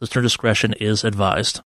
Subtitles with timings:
[0.00, 1.60] Listener discretion is advised.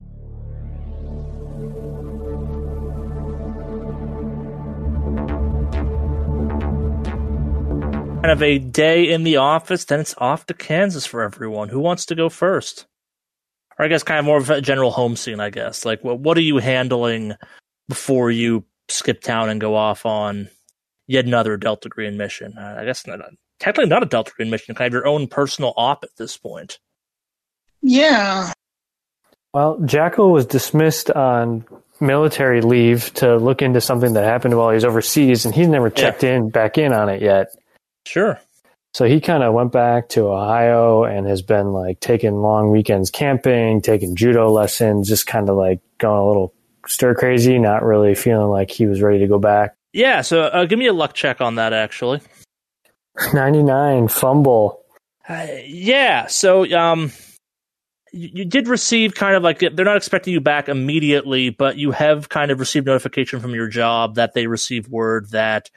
[8.22, 11.68] Kind of a day in the office, then it's off to Kansas for everyone.
[11.68, 12.86] Who wants to go first?
[13.78, 15.84] Or I guess kind of more of a general home scene, I guess.
[15.84, 17.34] Like, what, what are you handling
[17.88, 20.48] before you skip town and go off on
[21.06, 22.54] yet another Delta Green mission?
[22.56, 23.20] Uh, I guess not,
[23.60, 26.78] technically not a Delta Green mission, kind of your own personal op at this point.
[27.82, 28.52] Yeah.
[29.52, 31.64] Well, Jackal was dismissed on
[32.00, 35.90] military leave to look into something that happened while he was overseas, and he's never
[35.90, 37.54] checked in back in on it yet.
[38.06, 38.40] Sure.
[38.94, 43.10] So he kind of went back to Ohio and has been like taking long weekends
[43.10, 46.52] camping, taking judo lessons, just kind of like going a little
[46.86, 49.74] stir crazy, not really feeling like he was ready to go back.
[49.92, 52.20] Yeah, so uh, give me a luck check on that, actually.
[53.32, 54.80] 99 fumble.
[55.28, 57.12] Uh, yeah, so um,
[58.12, 62.28] you, did receive kind of like they're not expecting you back immediately, but you have
[62.28, 65.70] kind of received notification from your job that they received word that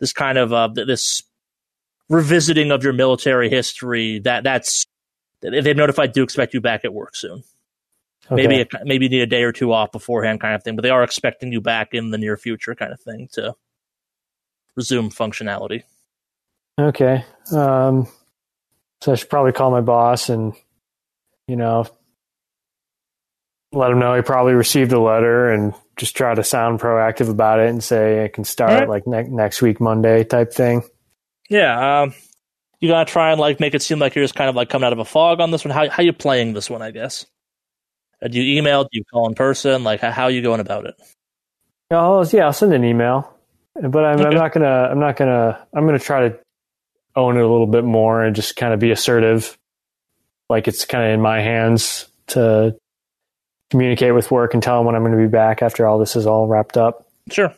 [0.00, 1.22] this kind of uh, this
[2.08, 4.86] revisiting of your military history that that's
[5.40, 7.42] they've notified to expect you back at work soon.
[8.30, 8.46] Okay.
[8.46, 10.76] Maybe a, maybe you need a day or two off beforehand, kind of thing.
[10.76, 13.54] But they are expecting you back in the near future, kind of thing, to
[14.76, 15.82] resume functionality.
[16.80, 17.24] Okay.
[17.52, 18.06] Um,
[19.02, 20.54] so I should probably call my boss and,
[21.48, 21.86] you know,
[23.72, 27.60] let him know he probably received a letter and just try to sound proactive about
[27.60, 30.82] it and say I can start like ne- next week, Monday type thing.
[31.48, 32.14] Yeah, um,
[32.80, 34.86] you gotta try and like make it seem like you're just kind of like coming
[34.86, 35.72] out of a fog on this one.
[35.72, 36.82] How how you playing this one?
[36.82, 37.26] I guess.
[38.22, 38.84] Uh, do you email?
[38.84, 39.84] Do you call in person?
[39.84, 40.94] Like how, how are you going about it?
[41.90, 43.30] Oh, yeah, I'll send an email,
[43.74, 46.38] but I'm, I'm not gonna, I'm not gonna, I'm gonna try to
[47.14, 49.58] own it a little bit more and just kind of be assertive,
[50.52, 52.76] like it's kind of in my hands to
[53.70, 56.14] communicate with work and tell them when I'm going to be back after all this
[56.14, 57.08] is all wrapped up.
[57.30, 57.54] Sure.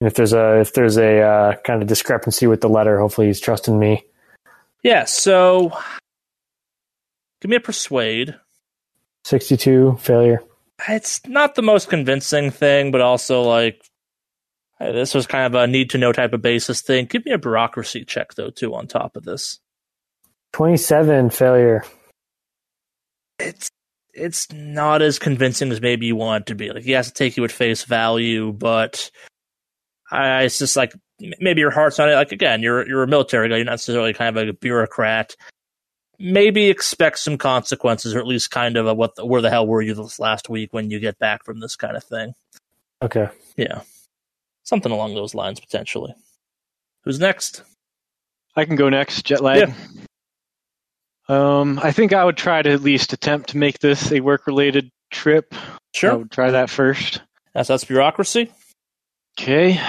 [0.00, 3.26] And if there's a, if there's a uh, kind of discrepancy with the letter, hopefully
[3.26, 4.04] he's trusting me.
[4.84, 5.04] Yeah.
[5.04, 5.76] So,
[7.40, 8.36] give me a persuade.
[9.24, 10.42] 62 failure.
[10.88, 13.84] It's not the most convincing thing, but also like
[14.78, 17.06] this was kind of a need to know type of basis thing.
[17.06, 19.58] Give me a bureaucracy check though too on top of this.
[20.54, 21.84] 27 failure.
[23.40, 23.68] it's
[24.12, 26.70] it's not as convincing as maybe you want it to be.
[26.70, 29.10] Like he has to take you at face value, but
[30.12, 30.94] I, it's just like
[31.40, 32.62] maybe your heart's not like again.
[32.62, 33.56] You're you're a military guy.
[33.56, 35.34] You're not necessarily kind of a bureaucrat.
[36.20, 39.66] Maybe expect some consequences, or at least kind of a what the, where the hell
[39.66, 42.32] were you this last week when you get back from this kind of thing.
[43.02, 43.28] Okay.
[43.56, 43.80] Yeah,
[44.62, 46.14] something along those lines potentially.
[47.02, 47.64] Who's next?
[48.54, 49.24] I can go next.
[49.24, 49.68] Jet lag.
[49.68, 49.74] Yeah.
[51.28, 54.90] Um, I think I would try to at least attempt to make this a work-related
[55.10, 55.54] trip.
[55.94, 56.12] Sure.
[56.12, 57.22] I would try that first.
[57.54, 58.52] that's that's bureaucracy.
[59.38, 59.80] Okay.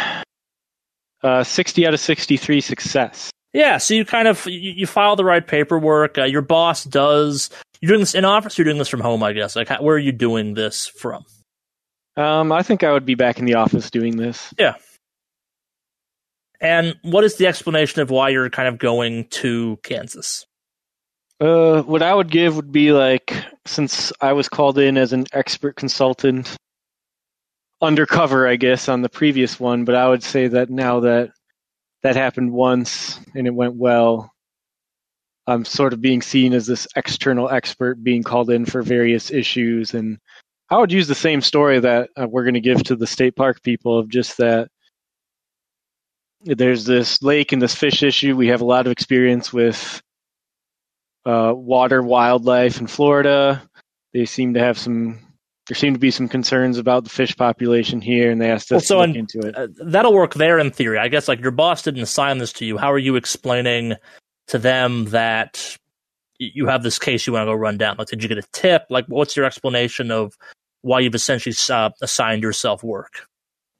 [1.23, 3.31] Uh, 60 out of 63 success.
[3.53, 6.17] Yeah, so you kind of you, you file the right paperwork.
[6.17, 7.49] Uh, your boss does.
[7.81, 8.57] You're doing this in office.
[8.57, 9.55] You're doing this from home, I guess.
[9.55, 11.25] Like, how, where are you doing this from?
[12.17, 14.53] Um, I think I would be back in the office doing this.
[14.59, 14.75] Yeah.
[16.61, 20.45] And what is the explanation of why you're kind of going to Kansas?
[21.39, 23.35] Uh, what I would give would be like,
[23.65, 26.55] since I was called in as an expert consultant,
[27.81, 31.31] undercover, I guess, on the previous one, but I would say that now that
[32.03, 34.31] that happened once and it went well,
[35.47, 39.93] I'm sort of being seen as this external expert being called in for various issues.
[39.93, 40.19] And
[40.69, 43.35] I would use the same story that uh, we're going to give to the state
[43.35, 44.69] park people of just that
[46.43, 48.35] there's this lake and this fish issue.
[48.35, 50.01] We have a lot of experience with
[51.25, 53.61] uh, water wildlife in Florida.
[54.13, 55.19] They seem to have some.
[55.67, 58.71] There seem to be some concerns about the fish population here, and they asked us
[58.71, 59.57] Well, so to look in- into it.
[59.57, 60.99] Uh, that'll work there in theory.
[60.99, 62.77] I guess like your boss didn't assign this to you.
[62.77, 63.95] How are you explaining
[64.47, 65.75] to them that
[66.39, 67.95] you have this case you want to go run down.
[67.97, 68.83] Like, did you get a tip?
[68.89, 70.33] Like, what's your explanation of
[70.81, 73.25] why you've essentially uh, assigned yourself work?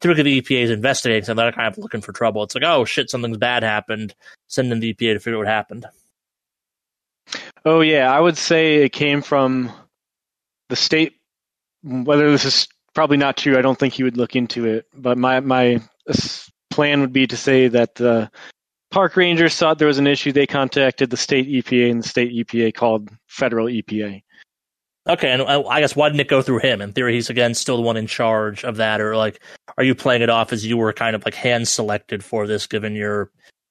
[0.02, 2.44] Typically, the EPA is investigating, so they're kind of looking for trouble.
[2.44, 4.14] It's like, oh shit, something's bad happened.
[4.48, 5.86] Send in the EPA to figure out what happened.
[7.66, 9.72] Oh yeah, I would say it came from
[10.70, 11.16] the state.
[11.84, 14.86] Whether this is probably not true, I don't think he would look into it.
[14.94, 15.82] But my my
[16.72, 18.30] plan would be to say that the
[18.92, 20.32] park rangers thought there was an issue.
[20.32, 24.22] They contacted the state EPA, and the state EPA called federal EPA.
[25.08, 26.82] Okay, and uh, I guess why didn't it go through him?
[26.82, 29.42] In theory, he's again still the one in charge of that, or like,
[29.78, 32.66] are you playing it off as you were kind of like hand selected for this,
[32.66, 33.30] given your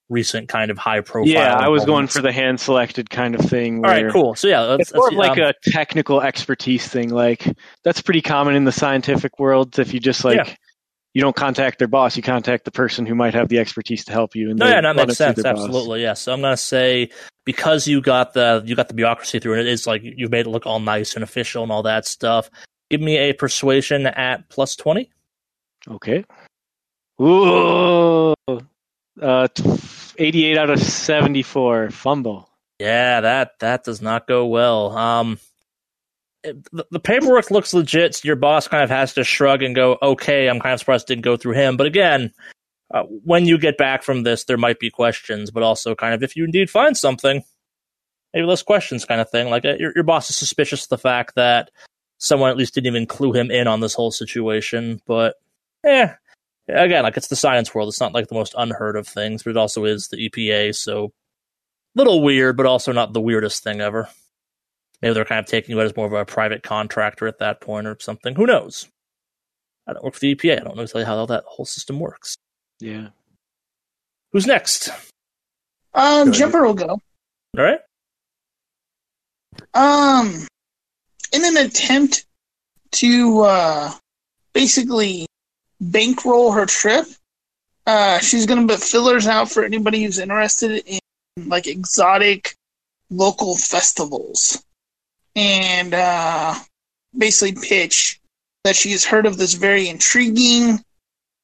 [0.09, 1.29] recent kind of high profile?
[1.29, 3.77] Yeah, I was going for the hand selected kind of thing.
[3.85, 4.35] All right, cool.
[4.35, 7.11] So yeah, It's more of like um, a technical expertise thing.
[7.11, 7.47] Like
[7.83, 9.79] that's pretty common in the scientific world.
[9.79, 10.55] If you just like Yeah.
[11.15, 14.13] you don't contact their boss, you contact the person who might have the expertise to
[14.13, 14.51] help you.
[14.51, 15.45] And No, yeah, that makes sense.
[15.45, 16.21] Absolutely, yes.
[16.23, 17.11] So I'm gonna say
[17.45, 20.47] because you got the you got the bureaucracy through, and it is like you've made
[20.47, 22.51] it look all nice and official and all that stuff.
[22.91, 25.11] Give me a persuasion at plus twenty.
[25.91, 26.25] Okay.
[27.21, 28.35] Ooh,
[29.23, 29.63] uh, t-
[30.19, 31.91] 88 out of 74.
[31.91, 32.49] Fumble.
[32.79, 34.97] Yeah, that that does not go well.
[34.97, 35.39] Um,
[36.43, 38.17] the, paperwork looks legit.
[38.17, 41.09] So your boss kind of has to shrug and go, "Okay, I'm kind of surprised
[41.09, 42.33] it didn't go through him." But again,
[42.93, 46.23] uh, when you get back from this, there might be questions, but also kind of
[46.23, 47.43] if you indeed find something,
[48.33, 49.49] maybe less questions, kind of thing.
[49.51, 51.71] Like uh, your your boss is suspicious of the fact that
[52.19, 55.01] someone at least didn't even clue him in on this whole situation.
[55.07, 55.37] But
[55.85, 56.17] yeah,
[56.69, 57.89] again, like it's the science world.
[57.89, 60.75] It's not like the most unheard of things, but it also is the EPA.
[60.75, 61.13] So
[61.95, 64.09] little weird, but also not the weirdest thing ever.
[65.03, 67.87] Maybe they're kind of taking it as more of a private contractor at that point
[67.87, 68.35] or something.
[68.35, 68.89] Who knows?
[69.87, 70.61] I don't work for the EPA.
[70.61, 72.37] I don't know exactly how that whole system works.
[72.81, 73.09] Yeah.
[74.33, 74.89] Who's next?
[75.93, 76.35] Um, Good.
[76.35, 76.87] Jumper will go.
[76.89, 77.01] All
[77.57, 77.81] right.
[79.75, 80.47] Um,
[81.33, 82.25] in an attempt
[82.93, 83.93] to uh,
[84.53, 85.27] basically
[85.91, 87.07] bankroll her trip,
[87.87, 91.01] uh, she's going to put fillers out for anybody who's interested in
[91.47, 92.55] like exotic
[93.11, 94.65] local festivals,
[95.37, 96.55] and uh,
[97.17, 98.21] basically pitch
[98.65, 100.83] that she has heard of this very intriguing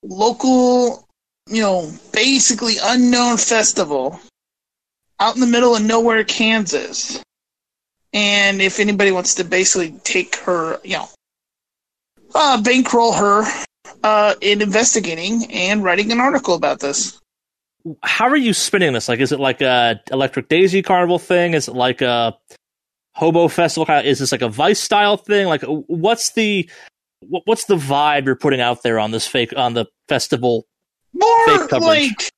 [0.02, 1.06] local,
[1.48, 4.19] you know, basically unknown festival
[5.19, 7.22] out in the middle of nowhere, Kansas.
[8.12, 11.08] And if anybody wants to basically take her, you know,
[12.34, 13.44] uh, bankroll her
[14.02, 17.19] uh, in investigating and writing an article about this.
[18.02, 19.08] How are you spinning this?
[19.08, 21.54] Like, is it like a Electric Daisy Carnival thing?
[21.54, 22.37] Is it like a
[23.14, 23.87] Hobo Festival?
[23.87, 25.46] Kind of, is this like a Vice style thing?
[25.46, 26.69] Like, what's the
[27.26, 30.66] what- what's the vibe you're putting out there on this fake on the festival?
[31.12, 32.31] More like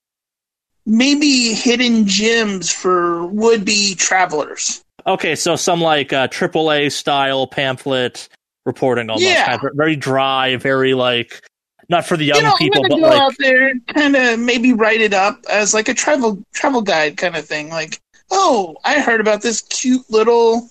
[0.85, 4.81] maybe hidden gems for would-be travelers.
[5.05, 8.29] Okay, so some like uh, AAA style pamphlet
[8.65, 9.45] reporting almost, Yeah.
[9.57, 11.41] kind of very dry, very like
[11.89, 13.85] not for the young you know, people, I'm but gonna go like out there and
[13.87, 17.69] kind of maybe write it up as like a travel travel guide kind of thing.
[17.69, 17.99] Like,
[18.31, 20.69] oh, I heard about this cute little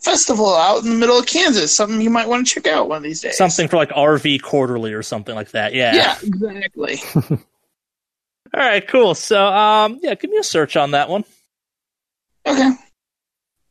[0.00, 1.74] festival out in the middle of Kansas.
[1.74, 3.36] Something you might want to check out one of these days.
[3.36, 5.74] something for like RV Quarterly or something like that.
[5.74, 5.94] Yeah.
[5.94, 7.00] Yeah, exactly.
[8.54, 9.14] All right, cool.
[9.14, 11.24] So, um, yeah, give me a search on that one.
[12.46, 12.72] Okay.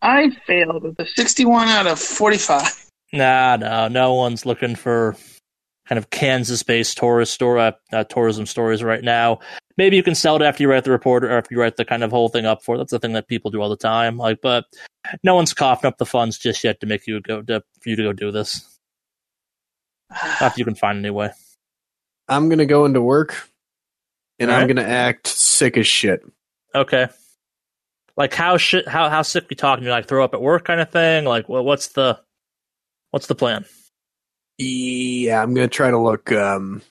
[0.01, 2.87] I failed with a 61 out of 45.
[3.13, 5.15] Nah, no, no one's looking for
[5.87, 9.39] kind of Kansas-based tourist store, uh, uh, tourism stories right now.
[9.77, 11.85] Maybe you can sell it after you write the report or after you write the
[11.85, 12.75] kind of whole thing up for.
[12.75, 12.77] it.
[12.77, 14.17] That's the thing that people do all the time.
[14.17, 14.65] Like, but
[15.23, 17.95] no one's coughing up the funds just yet to make you go to, for you
[17.95, 18.79] to go do this.
[20.39, 21.31] Not if you can find anyway.
[22.27, 23.49] I'm gonna go into work,
[24.39, 26.23] and I'm gonna act sick as shit.
[26.73, 27.07] Okay.
[28.15, 29.83] Like how shit how how sick we talking?
[29.83, 31.25] You like throw up at work kind of thing?
[31.25, 32.19] Like what what's the
[33.11, 33.65] what's the plan?
[34.57, 36.31] Yeah, I'm gonna try to look.
[36.31, 36.81] Um,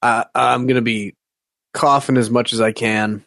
[0.00, 1.14] I, I'm gonna be
[1.72, 3.24] coughing as much as I can,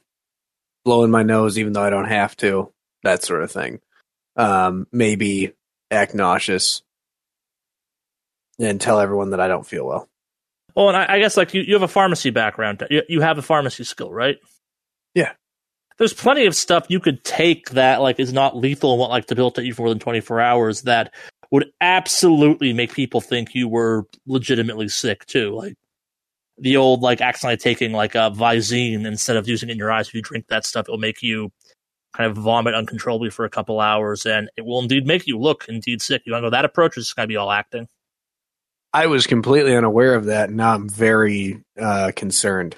[0.86, 2.72] blowing my nose even though I don't have to,
[3.04, 3.80] that sort of thing.
[4.36, 5.54] Um, maybe
[5.92, 6.82] act nauseous,
[8.60, 10.10] and tell everyone that I don't feel well.
[10.76, 12.86] Well, and I, I guess like you, you have a pharmacy background.
[12.90, 14.38] You, you have a pharmacy skill, right?
[15.16, 15.32] Yeah.
[15.98, 19.26] There's plenty of stuff you could take that like is not lethal and won't like
[19.26, 21.14] debilitate you for more than 24 hours that
[21.52, 25.56] would absolutely make people think you were legitimately sick too.
[25.56, 25.76] Like
[26.58, 30.08] the old like accidentally taking like a Visine instead of using it in your eyes.
[30.08, 31.52] If you drink that stuff, it'll make you
[32.14, 35.66] kind of vomit uncontrollably for a couple hours, and it will indeed make you look
[35.70, 36.24] indeed sick.
[36.26, 37.88] You want to go that approach, this going to be all acting?
[38.94, 42.76] I was completely unaware of that, and now I'm very uh, concerned.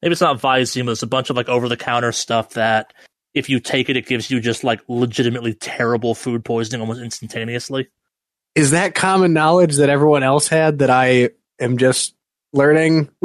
[0.00, 2.94] maybe it's not Visine, but it's a bunch of like over the counter stuff that
[3.34, 7.88] if you take it, it gives you just like legitimately terrible food poisoning almost instantaneously.
[8.54, 12.14] Is that common knowledge that everyone else had that I am just
[12.52, 13.10] learning?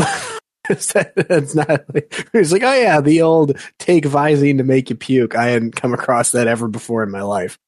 [0.69, 4.89] Is that, that's not like, it's like, oh yeah, the old take Visine to make
[4.89, 5.35] you puke.
[5.35, 7.59] I hadn't come across that ever before in my life.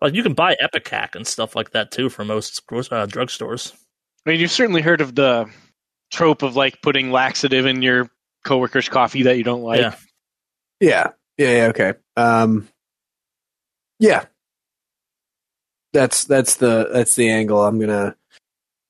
[0.00, 3.72] Like you can buy ipecac and stuff like that too for most gro- uh, drugstores.
[4.24, 5.46] I mean, you've certainly heard of the
[6.10, 8.08] trope of like putting laxative in your
[8.44, 9.80] coworker's coffee that you don't like.
[9.80, 9.94] Yeah.
[10.80, 11.06] Yeah.
[11.40, 11.94] Yeah, yeah, okay.
[12.18, 12.68] Um
[13.98, 14.26] Yeah.
[15.94, 17.64] That's that's the that's the angle.
[17.64, 18.14] I'm gonna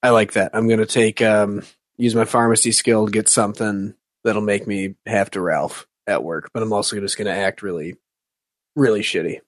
[0.03, 0.51] I like that.
[0.53, 1.63] I'm gonna take um
[1.97, 6.51] use my pharmacy skill to get something that'll make me have to Ralph at work,
[6.53, 7.95] but I'm also just gonna act really
[8.75, 9.39] really shitty.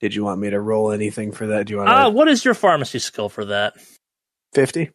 [0.00, 1.66] Did you want me to roll anything for that?
[1.66, 3.74] Do you want Uh, what is your pharmacy skill for that?
[4.52, 4.90] fifty?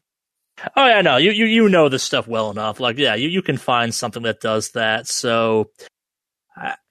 [0.75, 2.82] Oh yeah, no, you you you know this stuff well enough.
[2.82, 5.08] Like, yeah, you you can find something that does that.
[5.08, 5.72] So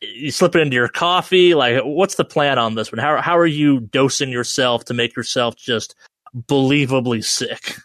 [0.00, 1.54] you slip it into your coffee.
[1.54, 2.98] Like, what's the plan on this one?
[2.98, 5.94] How how are you dosing yourself to make yourself just
[6.36, 7.76] believably sick?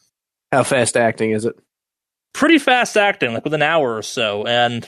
[0.52, 1.56] How fast acting is it?
[2.34, 4.46] Pretty fast acting, like with an hour or so.
[4.46, 4.88] And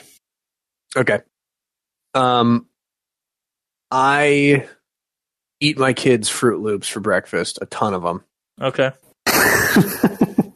[0.96, 1.20] Okay.
[2.14, 2.66] Um,
[3.92, 4.68] I
[5.60, 8.24] eat my kids Fruit Loops for breakfast, a ton of them.
[8.62, 8.92] okay,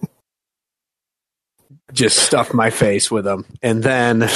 [1.91, 4.27] Just stuff my face with them, and then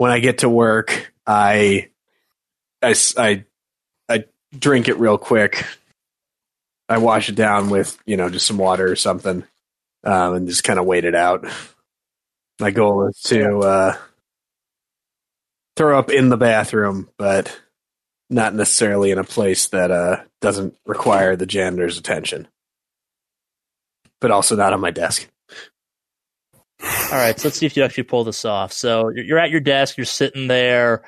[0.00, 1.90] when I get to work, I,
[2.82, 3.44] I,
[4.08, 4.24] I
[4.58, 5.62] drink it real quick.
[6.88, 9.44] I wash it down with you know just some water or something,
[10.02, 11.46] um, and just kind of wait it out.
[12.60, 13.96] My goal is to uh,
[15.76, 17.60] throw up in the bathroom, but
[18.30, 22.48] not necessarily in a place that uh, doesn't require the janitor's attention,
[24.18, 25.28] but also not on my desk.
[26.82, 27.38] All right.
[27.38, 28.72] So let's see if you actually pull this off.
[28.72, 29.96] So you're, at your desk.
[29.96, 31.02] You're sitting there.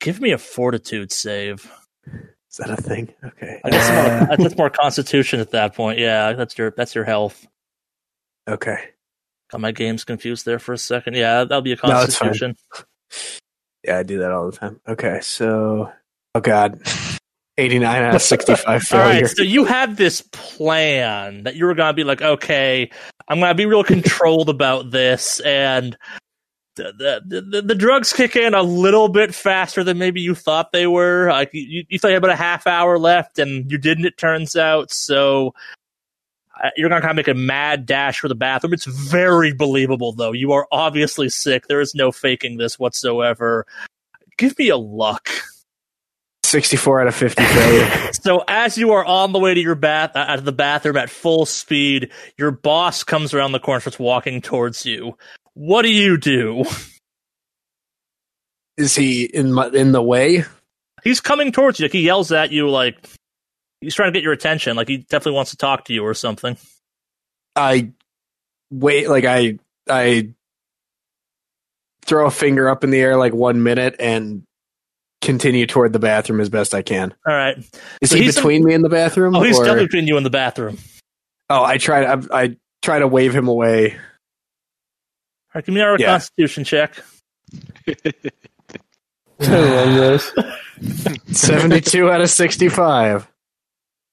[0.00, 1.70] Give me a fortitude save.
[2.06, 3.12] Is that a thing?
[3.24, 3.60] Okay.
[3.64, 5.98] I guess more, uh, that's more Constitution at that point.
[5.98, 7.46] Yeah, that's your that's your health.
[8.48, 8.78] Okay.
[9.50, 11.14] Got my games confused there for a second.
[11.14, 11.90] Yeah, that'll be a No.
[11.90, 12.56] Constitution.
[13.84, 14.80] Yeah, I do that all the time.
[14.88, 15.90] Okay, so
[16.34, 16.80] oh god,
[17.58, 19.22] eighty nine out of sixty five All failure.
[19.22, 22.90] right, so you had this plan that you were gonna be like, okay,
[23.28, 25.96] I'm gonna be real controlled about this, and
[26.76, 30.72] the, the the the drugs kick in a little bit faster than maybe you thought
[30.72, 31.28] they were.
[31.28, 34.06] Like you, you thought you had about a half hour left, and you didn't.
[34.06, 35.54] It turns out, so
[36.62, 38.72] uh, you're gonna kind of make a mad dash for the bathroom.
[38.72, 40.32] It's very believable, though.
[40.32, 41.66] You are obviously sick.
[41.66, 43.66] There is no faking this whatsoever.
[44.36, 45.28] Give me a luck.
[46.48, 48.10] Sixty four out of fifty failure.
[48.22, 50.96] So as you are on the way to your bath uh, out of the bathroom
[50.96, 55.16] at full speed, your boss comes around the corner, starts walking towards you.
[55.52, 56.64] What do you do?
[58.78, 60.44] Is he in my, in the way?
[61.04, 61.84] He's coming towards you.
[61.84, 62.96] Like he yells at you, like
[63.82, 64.74] he's trying to get your attention.
[64.74, 66.56] Like he definitely wants to talk to you or something.
[67.56, 67.92] I
[68.70, 70.30] wait, like I I
[72.06, 74.44] throw a finger up in the air like one minute and
[75.20, 77.12] continue toward the bathroom as best I can.
[77.26, 77.56] All right.
[78.00, 79.34] Is So he he's in- between me and the bathroom?
[79.36, 80.78] Oh, he's or- definitely between you in the bathroom.
[81.50, 83.92] Oh, I try to I, I try to wave him away.
[83.94, 83.98] All
[85.54, 86.06] right, give me our Yeah.
[86.08, 86.94] Constitution check.
[89.40, 90.32] I love this.
[91.32, 93.26] Seventy two out of sixty five.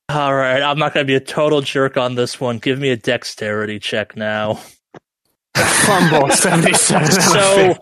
[0.10, 2.60] All right, I'm not going to be a total jerk on this one.
[2.60, 4.60] Give me a dexterity check now.
[5.56, 7.12] Fumble seventy seven.
[7.12, 7.76] so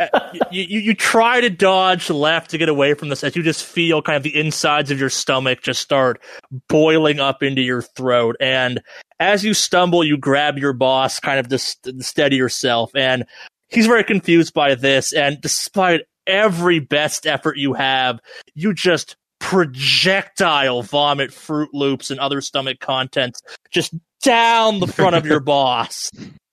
[0.00, 3.64] uh, you, you try to dodge left to get away from this as you just
[3.64, 6.20] feel kind of the insides of your stomach just start
[6.68, 8.36] boiling up into your throat.
[8.40, 8.80] And
[9.20, 12.90] as you stumble you grab your boss kind of to st- to steady yourself.
[12.96, 13.24] And
[13.68, 15.12] he's very confused by this.
[15.12, 18.20] And despite every best effort you have
[18.54, 25.24] you just projectile vomit fruit loops and other stomach contents just down the front of
[25.24, 26.10] your boss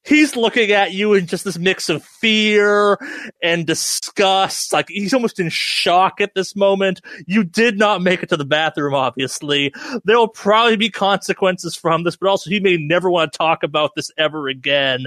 [0.08, 2.98] he's looking at you in just this mix of fear
[3.44, 4.72] and disgust.
[4.72, 7.02] Like he's almost in shock at this moment.
[7.28, 9.74] You did not make it to the bathroom, obviously.
[10.06, 13.64] There will probably be consequences from this, but also he may never want to talk
[13.64, 15.06] about this ever again.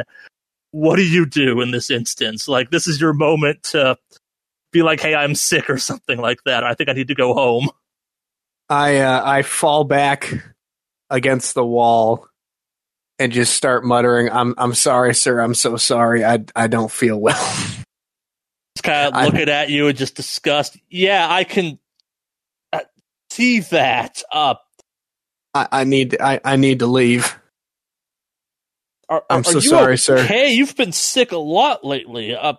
[0.72, 2.46] What do you do in this instance?
[2.46, 3.96] Like this is your moment to
[4.72, 6.62] be like, "Hey, I'm sick" or something like that.
[6.62, 7.70] I think I need to go home.
[8.68, 10.32] I uh, I fall back
[11.08, 12.29] against the wall
[13.20, 15.40] and just start muttering, "I'm I'm sorry, sir.
[15.40, 16.24] I'm so sorry.
[16.24, 17.36] I I don't feel well."
[18.76, 20.76] Just kind of I- looking at you and just disgust.
[20.88, 21.78] Yeah, I can
[22.72, 22.80] uh,
[23.30, 24.22] see that.
[24.32, 24.54] Uh,
[25.52, 27.36] I, I need I, I need to leave.
[29.08, 30.22] Are, I'm are so sorry, sir.
[30.22, 32.34] Hey, you've been sick a lot lately.
[32.36, 32.54] Uh,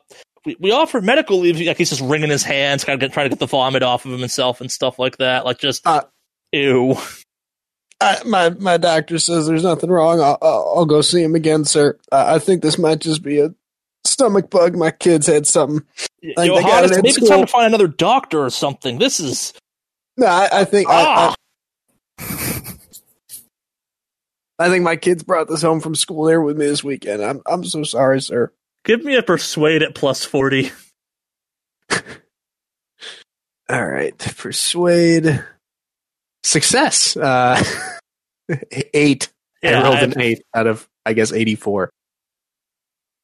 [0.45, 1.61] we, we offer medical leave.
[1.61, 4.05] Like he's just wringing his hands, kind of get, trying to get the vomit off
[4.05, 5.45] of himself and stuff like that.
[5.45, 6.01] Like just Uh,
[6.51, 6.97] ew.
[8.01, 10.19] I, my my doctor says there's nothing wrong.
[10.19, 11.97] I'll, I'll, I'll go see him again, sir.
[12.11, 13.53] Uh, I think this might just be a
[14.03, 14.75] stomach bug.
[14.75, 15.85] My kids had something.
[16.21, 17.29] Yo, they got it maybe it's school.
[17.29, 18.97] time to find another doctor or something.
[18.97, 19.53] This is
[20.17, 21.35] No, I, I think I, ah.
[22.19, 22.75] I,
[24.59, 26.25] I think my kids brought this home from school.
[26.25, 27.23] They were with me this weekend.
[27.23, 28.51] I'm I'm so sorry, sir.
[28.83, 30.71] Give me a persuade at plus forty.
[33.69, 35.43] All right, persuade.
[36.43, 37.15] Success.
[37.15, 37.63] Uh,
[38.93, 39.29] eight.
[39.63, 41.89] Yeah, I rolled I- an eight out of I guess eighty four.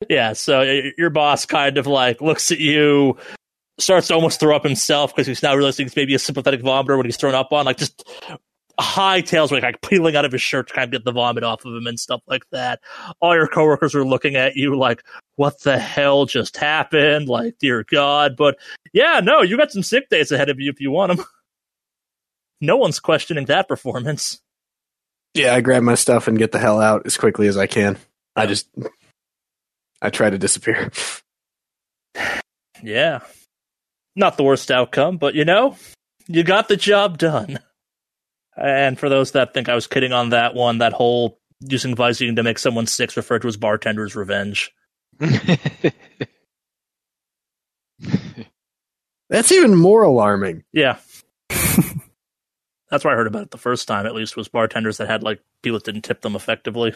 [0.10, 0.62] Yeah, so
[0.98, 3.18] your boss kind of like looks at you,
[3.80, 6.96] starts to almost throw up himself because he's now realizing he's maybe a sympathetic vomiter
[6.98, 8.08] when he's thrown up on, like just
[8.80, 11.44] high tails like, like peeling out of his shirt to kind of get the vomit
[11.44, 12.80] off of him and stuff like that.
[13.22, 15.04] All your coworkers are looking at you like,
[15.36, 17.28] what the hell just happened?
[17.28, 18.36] Like, dear God.
[18.38, 18.60] But
[18.94, 21.26] yeah, no, you got some sick days ahead of you if you want them.
[22.60, 24.40] No one's questioning that performance.
[25.34, 27.98] Yeah, I grab my stuff and get the hell out as quickly as I can.
[28.36, 28.68] I just
[30.02, 30.92] I try to disappear.
[32.84, 33.22] Yeah.
[34.16, 35.76] Not the worst outcome, but you know,
[36.28, 37.58] you got the job done.
[38.56, 42.36] And for those that think I was kidding on that one, that whole using Visine
[42.36, 44.72] to make someone sick referred to as bartender's revenge.
[49.30, 50.64] That's even more alarming.
[50.72, 50.98] Yeah.
[52.90, 55.24] That's where I heard about it the first time, at least, was bartenders that had
[55.24, 56.94] like people that didn't tip them effectively.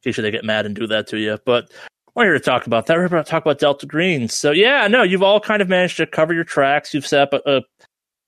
[0.00, 1.38] Occasionally they get mad and do that to you.
[1.44, 1.70] But
[2.14, 2.96] we're here to talk about that.
[2.96, 4.34] We're here to talk about Delta Greens.
[4.34, 6.92] So yeah, no, you've all kind of managed to cover your tracks.
[6.92, 7.62] You've set up a, a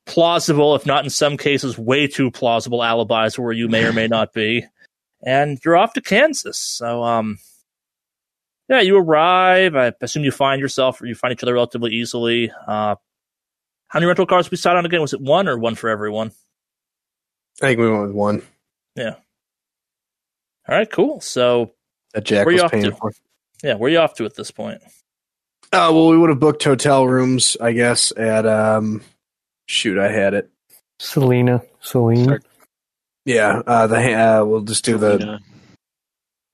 [0.07, 4.07] plausible, if not in some cases, way too plausible alibis where you may or may
[4.07, 4.65] not be.
[5.27, 6.59] And you're off to Kansas.
[6.59, 7.39] So um
[8.69, 9.77] yeah, you arrive.
[9.77, 12.51] I assume you find yourself or you find each other relatively easily.
[12.67, 12.97] Uh
[13.89, 15.01] how many rental cars we sat on again?
[15.01, 16.33] Was it one or one for everyone?
[17.63, 18.43] I think we went with one
[18.97, 19.15] Yeah.
[20.69, 21.21] All right, cool.
[21.21, 21.73] So
[22.15, 22.93] that Jack Where you was off paying to?
[22.93, 23.13] for.
[23.63, 24.81] yeah, where are you off to at this point?
[25.73, 29.03] Uh, well, we would have booked hotel rooms, I guess, at um,
[29.67, 30.51] shoot, I had it.
[31.01, 31.63] Selena.
[31.81, 32.25] Celine.
[32.25, 32.45] Start-
[33.25, 35.41] Yeah, uh, the uh, we'll just do the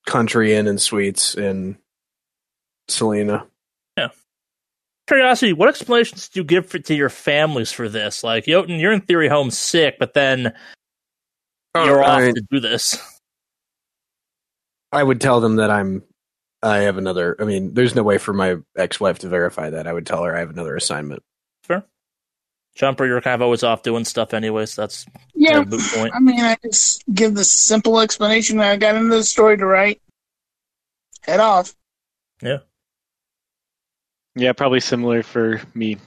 [0.07, 1.77] country inn and suites in
[2.89, 3.47] Selena.
[3.97, 4.09] Yeah.
[5.07, 8.25] Curiosity, what explanations do you give for, to your families for this?
[8.25, 10.55] Like, Jotun, you're in theory homesick, but then
[11.75, 12.99] Oh, you're off I, to do this.
[14.93, 16.03] I would tell them that I'm.
[16.63, 17.37] I have another.
[17.41, 19.87] I mean, there's no way for my ex-wife to verify that.
[19.87, 21.23] I would tell her I have another assignment.
[22.77, 25.79] Jumper, you're kind of always off doing stuff anyway, so that's kind Yeah, of a
[25.93, 26.15] point.
[26.15, 29.67] I mean, I just give the simple explanation that I got into the story to
[29.67, 30.01] write.
[31.23, 31.75] Head off.
[32.41, 32.59] Yeah.
[34.37, 35.99] Yeah, probably similar for me.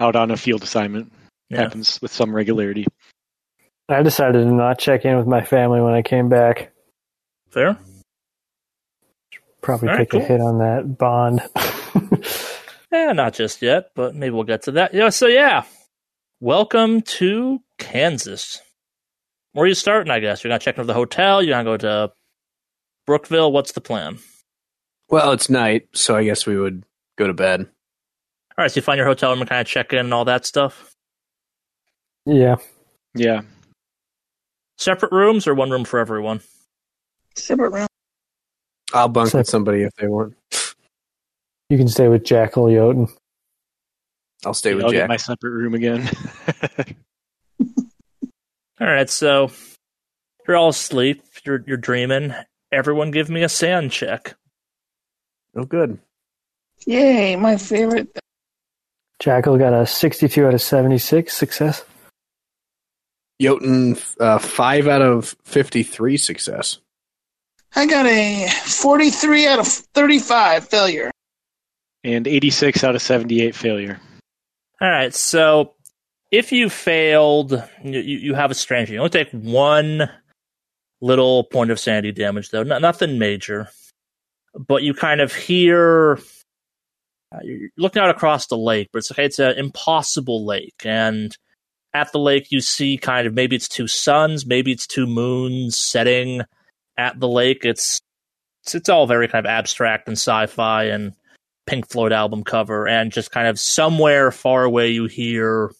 [0.00, 1.12] Out on a field assignment
[1.48, 1.62] Yeah.
[1.62, 2.84] happens with some regularity.
[3.88, 6.72] I decided to not check in with my family when I came back.
[7.50, 7.78] Fair?
[9.62, 10.20] Probably All right, take cool.
[10.22, 11.40] a hit on that bond.
[12.92, 14.92] Yeah, not just yet, but maybe we'll get to that.
[14.94, 15.64] Yeah, so yeah.
[16.40, 18.60] Welcome to Kansas.
[19.52, 20.42] Where are you starting, I guess?
[20.44, 22.12] You're gonna check into the hotel, you're gonna go to
[23.06, 23.52] Brookville.
[23.52, 24.18] What's the plan?
[25.08, 26.84] Well, it's night, so I guess we would
[27.16, 27.60] go to bed.
[27.60, 30.24] All right, so you find your hotel room and kind of check in and all
[30.24, 30.92] that stuff.
[32.24, 32.56] yeah.
[33.14, 33.42] Yeah.
[34.78, 36.40] Separate rooms or one room for everyone?
[37.34, 37.86] Separate room.
[38.92, 40.34] I'll bunk So- with somebody if they want.
[41.68, 43.08] You can stay with Jackal Jotun.
[44.44, 45.08] I'll stay I'll with get Jack.
[45.08, 46.08] my separate room again.
[48.78, 49.50] All right, so
[50.46, 51.22] you're all asleep.
[51.44, 52.34] You're you're dreaming.
[52.70, 54.34] Everyone, give me a SAN check.
[55.56, 55.98] oh, good.
[56.86, 58.16] Yay, my favorite.
[59.18, 61.84] Jackal got a 62 out of 76 success.
[63.40, 66.78] Jotun, uh, five out of fifty-three success.
[67.74, 71.10] I got a 43 out of 35 failure.
[72.04, 74.00] and 86 out of 78 failure.
[74.80, 75.74] All right, so
[76.30, 77.52] if you failed,
[77.84, 78.90] you, you you have a strange.
[78.90, 80.08] You only take one
[81.02, 82.62] little point of sanity damage, though.
[82.62, 83.68] No, nothing major,
[84.54, 86.18] but you kind of hear.
[87.34, 89.24] Uh, you're looking out across the lake, but it's okay.
[89.26, 91.36] It's an impossible lake, and
[91.96, 95.78] at the lake you see kind of maybe it's two suns, maybe it's two moons
[95.78, 96.42] setting
[96.98, 97.64] at the lake.
[97.64, 98.02] It's
[98.62, 101.14] it's, it's all very kind of abstract and sci-fi and
[101.66, 105.72] Pink Floyd album cover, and just kind of somewhere far away you hear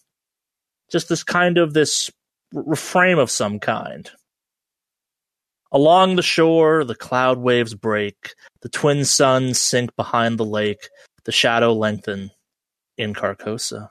[0.90, 2.10] just this kind of this
[2.52, 4.10] refrain of some kind.
[5.70, 10.88] Along the shore, the cloud waves break, the twin suns sink behind the lake,
[11.24, 12.30] the shadow lengthen
[12.96, 13.90] in Carcosa.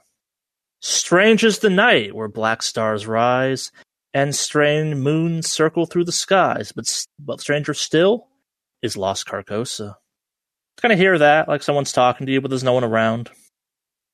[0.82, 3.72] Strange is the night where black stars rise
[4.14, 6.86] and strange moons circle through the skies, but
[7.20, 8.28] but stranger still
[8.82, 9.96] is lost Carcosa.
[10.78, 13.30] Kind of hear that, like someone's talking to you, but there's no one around.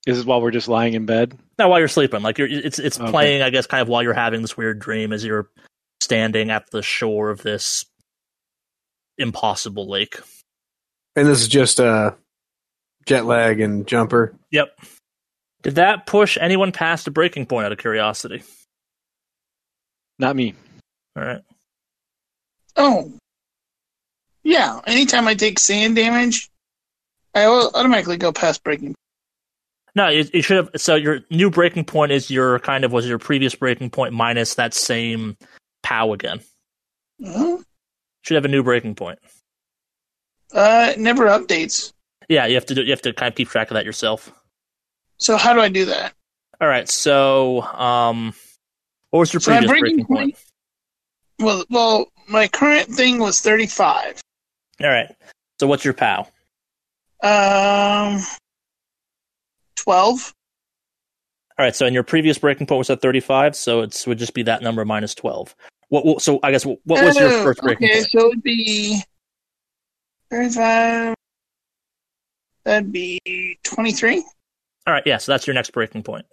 [0.06, 1.38] This is while we're just lying in bed.
[1.60, 3.12] Not while you're sleeping, like you're, it's it's Okay.
[3.12, 5.50] playing, I guess, kind of while you're having this weird dream as you're
[6.00, 7.86] standing at the shore of this
[9.18, 10.20] impossible lake.
[11.16, 12.12] And this is just uh,
[13.06, 14.34] jet lag and jumper.
[14.52, 14.70] Yep.
[15.64, 18.44] Did that push anyone past a breaking point out of curiosity?
[20.18, 20.56] Not me.
[21.16, 21.42] All right.
[22.76, 23.12] Oh.
[24.44, 26.50] Yeah, anytime I take SAN damage,
[27.36, 28.96] I au- automatically go past breaking.
[29.94, 30.70] No, you, you should have.
[30.78, 34.56] So your new breaking point is your kind of was your previous breaking point minus
[34.56, 35.38] that same
[35.84, 36.40] POW again.
[37.24, 37.58] Huh?
[38.24, 39.20] Should have a new breaking point.
[40.54, 41.92] Uh, it never updates.
[42.30, 42.84] Yeah, you have to do.
[42.84, 44.32] You have to kind of keep track of that yourself.
[45.22, 46.14] So how do I do that?
[46.60, 46.90] All right.
[46.90, 48.34] So, um,
[49.12, 50.38] what was your So previous breaking breaking point?
[51.40, 54.20] Well, well, my current thing was thirty-five.
[54.82, 55.16] All right.
[55.60, 56.28] So what's your POW?
[57.24, 58.20] Um,
[59.76, 60.34] twelve.
[61.60, 61.76] All right.
[61.76, 63.56] So in your previous breaking point was at thirty-five.
[63.56, 65.56] So it would just be that number minus twelve.
[65.90, 66.06] What?
[66.06, 68.12] what so I guess what was your Oh, first breaking Okay, point?
[68.12, 69.02] so it'd be
[70.32, 71.14] thirty-five.
[72.64, 74.24] That'd be twenty-three.
[74.88, 75.04] All right.
[75.06, 75.18] Yeah.
[75.18, 76.26] So that's your next breaking point.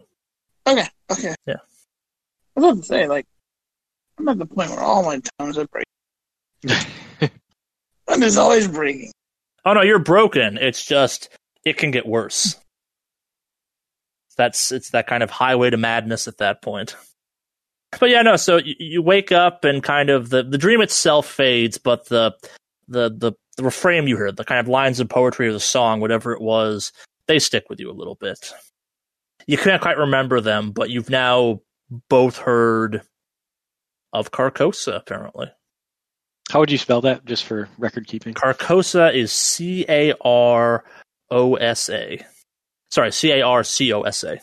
[0.67, 1.35] Okay, okay.
[1.47, 1.57] Yeah.
[2.57, 3.27] I was about to say, like,
[4.19, 6.87] I'm at the point where all my tones are breaking.
[8.09, 9.13] And it's always breaking.
[9.65, 10.57] Oh no, you're broken.
[10.57, 11.29] It's just
[11.65, 12.57] it can get worse.
[14.37, 16.97] That's it's that kind of highway to madness at that point.
[18.01, 18.37] But yeah, no.
[18.37, 22.35] So you, you wake up and kind of the, the dream itself fades, but the
[22.87, 26.01] the the the refrain you heard, the kind of lines of poetry or the song,
[26.01, 26.93] whatever it was,
[27.29, 28.53] they stick with you a little bit.
[29.47, 31.61] You can't quite remember them, but you've now
[32.09, 33.03] both heard
[34.13, 35.47] of Carcosa, apparently.
[36.51, 38.35] How would you spell that, just for record keeping?
[38.35, 40.85] Carcosa is C A R
[41.31, 42.25] O S A.
[42.91, 44.41] Sorry, C A R C O S A.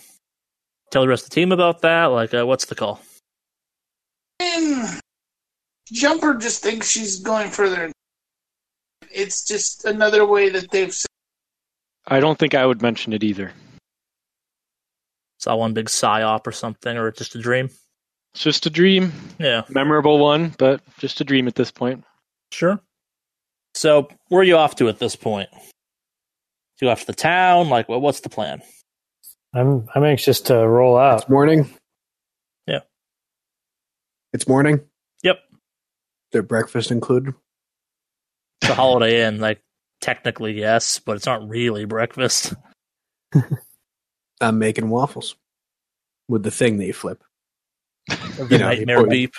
[0.91, 2.05] Tell the rest of the team about that.
[2.05, 3.01] Like, uh, what's the call?
[4.39, 5.01] And
[5.91, 7.91] Jumper just thinks she's going further.
[9.11, 11.07] It's just another way that they've said.
[12.07, 13.47] I don't think I would mention it either.
[15.39, 17.69] Is that one big psyop or something, or just a dream?
[18.33, 22.03] It's just a dream, Yeah, memorable one, but just a dream at this point.
[22.51, 22.79] sure.
[23.73, 25.49] So, where are you off to at this point?
[26.81, 27.69] You off to the town?
[27.69, 28.61] Like, well, what's the plan?
[29.53, 31.21] I'm I'm anxious to roll out.
[31.21, 31.69] It's morning.
[32.67, 32.79] Yeah.
[34.33, 34.81] It's morning.
[35.23, 35.39] Yep,
[36.33, 37.33] Their breakfast included.
[38.61, 39.39] it's a Holiday Inn.
[39.39, 39.61] Like,
[40.05, 42.53] technically, yes, but it's not really breakfast.
[44.39, 45.35] I'm making waffles
[46.29, 47.23] with the thing that you flip.
[48.37, 49.33] The You know, nightmare you- beep.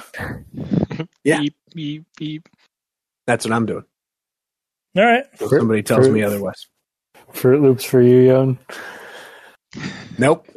[1.23, 1.41] Yeah.
[1.41, 2.49] Beep, beep, beep.
[3.27, 3.85] That's what I'm doing.
[4.97, 5.25] All right.
[5.35, 6.67] If somebody tells Fruit- me otherwise.
[7.33, 8.59] Fruit Loops for you, Yon.
[10.19, 10.49] Nope.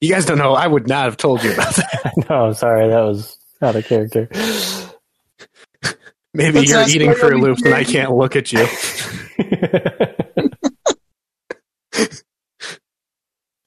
[0.00, 0.52] You guys don't know.
[0.54, 2.12] I would not have told you about that.
[2.30, 4.28] no, sorry, that was out of character.
[6.34, 8.66] Maybe Let's you're eating what Fruit Loops and I can't look at you.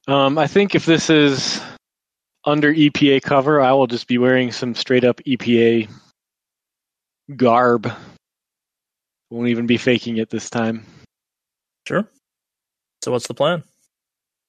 [0.08, 1.62] Um, I think if this is
[2.44, 5.88] under EPA cover, I will just be wearing some straight up EPA
[7.36, 7.90] garb.
[9.30, 10.84] Won't even be faking it this time.
[11.86, 12.06] Sure.
[13.02, 13.62] So, what's the plan?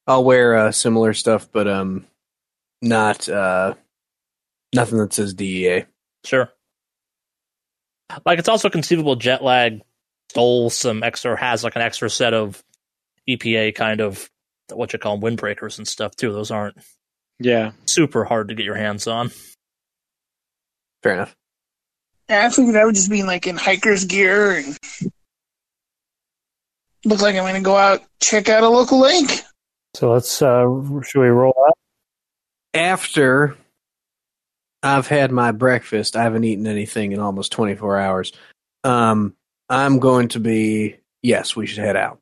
[0.08, 2.08] I'll wear uh, similar stuff, but um,
[2.82, 3.76] not uh,
[4.74, 5.86] nothing that says DEA.
[6.26, 6.50] Sure.
[8.26, 9.82] Like it's also conceivable jet lag
[10.30, 12.64] stole some extra has like an extra set of
[13.30, 14.30] EPA kind of
[14.72, 16.32] what you call them windbreakers and stuff too.
[16.34, 16.78] Those aren't
[17.40, 17.72] Yeah.
[17.86, 19.32] super hard to get your hands on.
[21.04, 21.36] Fair enough.
[22.30, 24.78] Yeah, I figured I would just be like in hiker's gear and
[27.06, 29.42] look like I'm going to go out check out a local lake.
[29.96, 30.66] so let's uh
[31.04, 31.78] should we roll out?
[32.74, 33.56] After
[34.84, 38.34] I've had my breakfast, I haven't eaten anything in almost 24 hours.
[38.84, 39.34] Um,
[39.70, 42.20] I'm going to be yes, we should head out.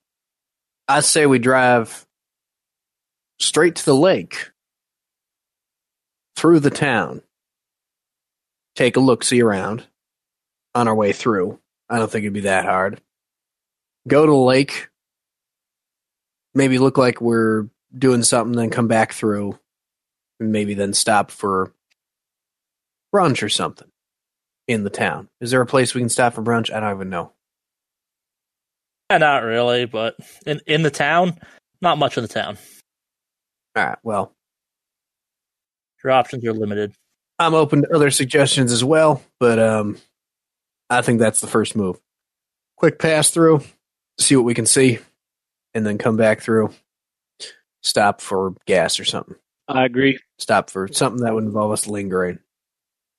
[0.87, 2.05] I say we drive
[3.39, 4.51] straight to the lake,
[6.35, 7.21] through the town,
[8.75, 9.85] take a look see around
[10.75, 11.59] on our way through.
[11.89, 13.01] I don't think it'd be that hard.
[14.07, 14.89] Go to the lake,
[16.53, 19.59] maybe look like we're doing something, then come back through,
[20.39, 21.73] and maybe then stop for
[23.13, 23.87] brunch or something
[24.67, 25.27] in the town.
[25.39, 26.71] Is there a place we can stop for brunch?
[26.73, 27.31] I don't even know.
[29.09, 31.37] Eh, not really, but in in the town,
[31.81, 32.57] not much of the town.
[33.75, 33.97] All right.
[34.03, 34.33] Well,
[36.03, 36.93] Your options are limited.
[37.39, 39.97] I'm open to other suggestions as well, but um,
[40.89, 41.99] I think that's the first move.
[42.77, 43.61] Quick pass through,
[44.19, 44.99] see what we can see,
[45.73, 46.71] and then come back through.
[47.81, 49.35] Stop for gas or something.
[49.67, 50.19] I agree.
[50.37, 52.39] Stop for something that would involve us lingering.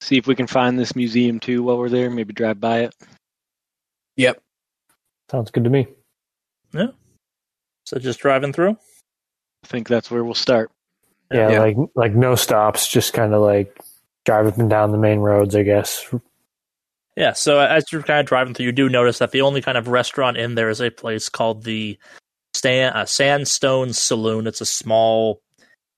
[0.03, 2.11] See if we can find this museum too while we're there.
[2.11, 2.95] Maybe drive by it.
[4.17, 4.43] Yep.
[5.31, 5.87] Sounds good to me.
[6.75, 6.89] Yeah.
[7.87, 8.73] So just driving through.
[8.73, 10.71] I think that's where we'll start.
[11.33, 11.61] Yeah, Yeah.
[11.61, 13.79] like like no stops, just kind of like
[14.25, 16.13] drive up and down the main roads, I guess.
[17.17, 19.77] Yeah, so as you're kind of driving through, you do notice that the only kind
[19.79, 21.99] of restaurant in there is a place called the
[22.55, 24.47] Stan- uh, Sandstone Saloon.
[24.47, 25.41] It's a small,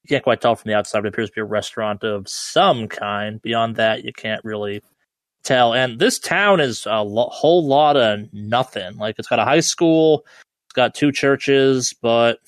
[0.05, 2.29] you can't quite tell from the outside, but it appears to be a restaurant of
[2.29, 3.41] some kind.
[3.41, 4.83] Beyond that, you can't really
[5.45, 5.73] tell.
[5.73, 8.97] And this town is a lo- whole lot of nothing.
[8.97, 10.27] Like, it's got a high school,
[10.67, 12.39] it's got two churches, but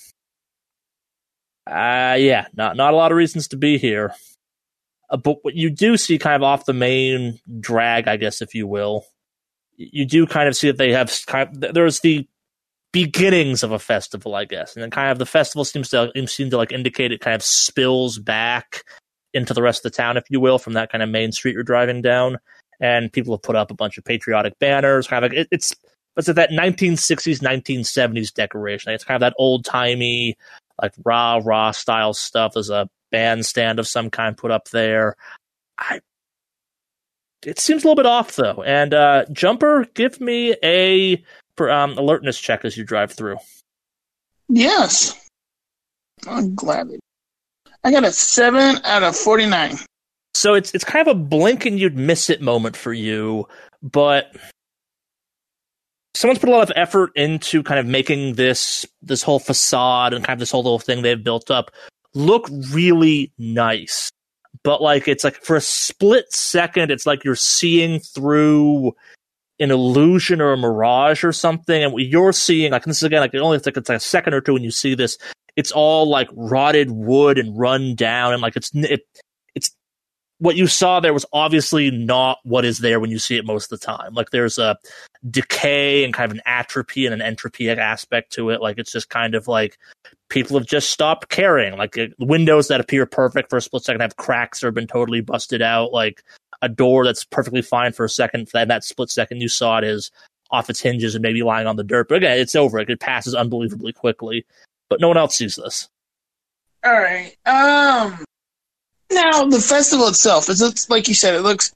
[1.66, 4.14] uh, yeah, not, not a lot of reasons to be here.
[5.08, 8.54] Uh, but what you do see kind of off the main drag, I guess, if
[8.54, 9.06] you will,
[9.76, 12.28] you do kind of see that they have kind of, there's the
[12.92, 16.50] beginnings of a festival, I guess, and then kind of the festival seems to seem
[16.50, 18.82] to like indicate it kind of spills back
[19.34, 21.54] into the rest of the town, if you will, from that kind of main street
[21.54, 22.38] you're driving down,
[22.80, 25.74] and people have put up a bunch of patriotic banners, kind of like it, it's
[26.14, 28.92] what's it that 1960s, 1970s decoration.
[28.92, 30.36] It's kind of that old timey,
[30.80, 32.54] like rah rah style stuff.
[32.54, 35.16] There's a bandstand of some kind put up there.
[35.78, 36.00] I
[37.44, 38.62] it seems a little bit off though.
[38.62, 41.22] And uh Jumper, give me a
[41.56, 43.36] for, um, alertness check as you drive through.
[44.48, 45.14] Yes.
[46.26, 46.90] I'm glad.
[46.90, 47.00] it-
[47.84, 49.78] I got a 7 out of 49.
[50.34, 53.48] So it's it's kind of a blink and you'd miss it moment for you,
[53.82, 54.36] but
[56.14, 60.24] someone's put a lot of effort into kind of making this this whole facade and
[60.24, 61.70] kind of this whole little thing they've built up
[62.14, 64.10] look really nice.
[64.62, 68.94] But like it's like for a split second, it's like you're seeing through
[69.58, 73.20] an illusion or a mirage or something, and what you're seeing like this is again
[73.20, 75.18] like it only like it's like a second or two when you see this.
[75.56, 79.06] It's all like rotted wood and run down, and like it's it,
[79.54, 79.74] it's
[80.38, 83.72] what you saw there was obviously not what is there when you see it most
[83.72, 84.12] of the time.
[84.12, 84.76] Like there's a
[85.30, 88.60] decay and kind of an atrophy and an entropy aspect to it.
[88.60, 89.78] Like it's just kind of like
[90.28, 91.78] people have just stopped caring.
[91.78, 95.62] Like windows that appear perfect for a split second have cracks or been totally busted
[95.62, 95.92] out.
[95.92, 96.22] Like
[96.62, 99.84] a door that's perfectly fine for a second, that that split second you saw it
[99.84, 100.10] is
[100.50, 102.08] off its hinges and maybe lying on the dirt.
[102.08, 102.78] But again, it's over.
[102.78, 104.46] It passes unbelievably quickly.
[104.88, 105.88] But no one else sees this.
[106.84, 107.36] All right.
[107.46, 108.24] Um.
[109.10, 111.34] Now the festival itself is it like you said?
[111.34, 111.72] It looks.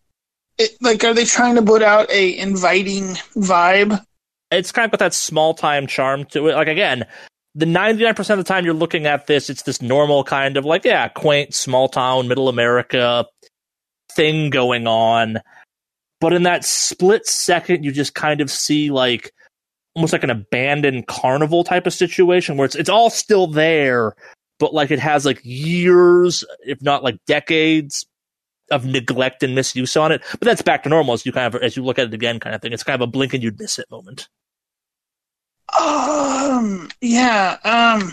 [0.58, 4.04] It, like, are they trying to put out a inviting vibe?
[4.50, 6.54] it's kind of got that small time charm to it.
[6.54, 7.06] Like again,
[7.54, 10.56] the ninety nine percent of the time you're looking at this, it's this normal kind
[10.56, 13.26] of like yeah, quaint small town, middle America
[14.14, 15.40] thing going on.
[16.20, 19.32] But in that split second, you just kind of see like
[19.94, 24.14] almost like an abandoned carnival type of situation where it's it's all still there,
[24.58, 28.06] but like it has like years, if not like decades
[28.70, 30.22] of neglect and misuse on it.
[30.32, 32.38] But that's back to normal as you kind of as you look at it again,
[32.38, 32.72] kind of thing.
[32.72, 34.28] It's kind of a blink and you'd miss it moment.
[35.80, 36.88] Um.
[37.00, 37.56] Yeah.
[37.64, 38.12] Um.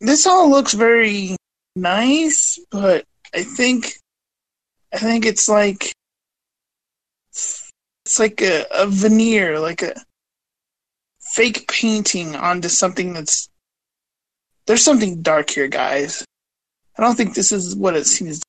[0.00, 1.36] This all looks very
[1.76, 3.94] nice, but I think,
[4.94, 5.92] I think it's like,
[7.32, 9.94] it's like a, a veneer, like a
[11.32, 13.48] fake painting onto something that's.
[14.66, 16.24] There's something dark here, guys.
[16.96, 18.40] I don't think this is what it seems.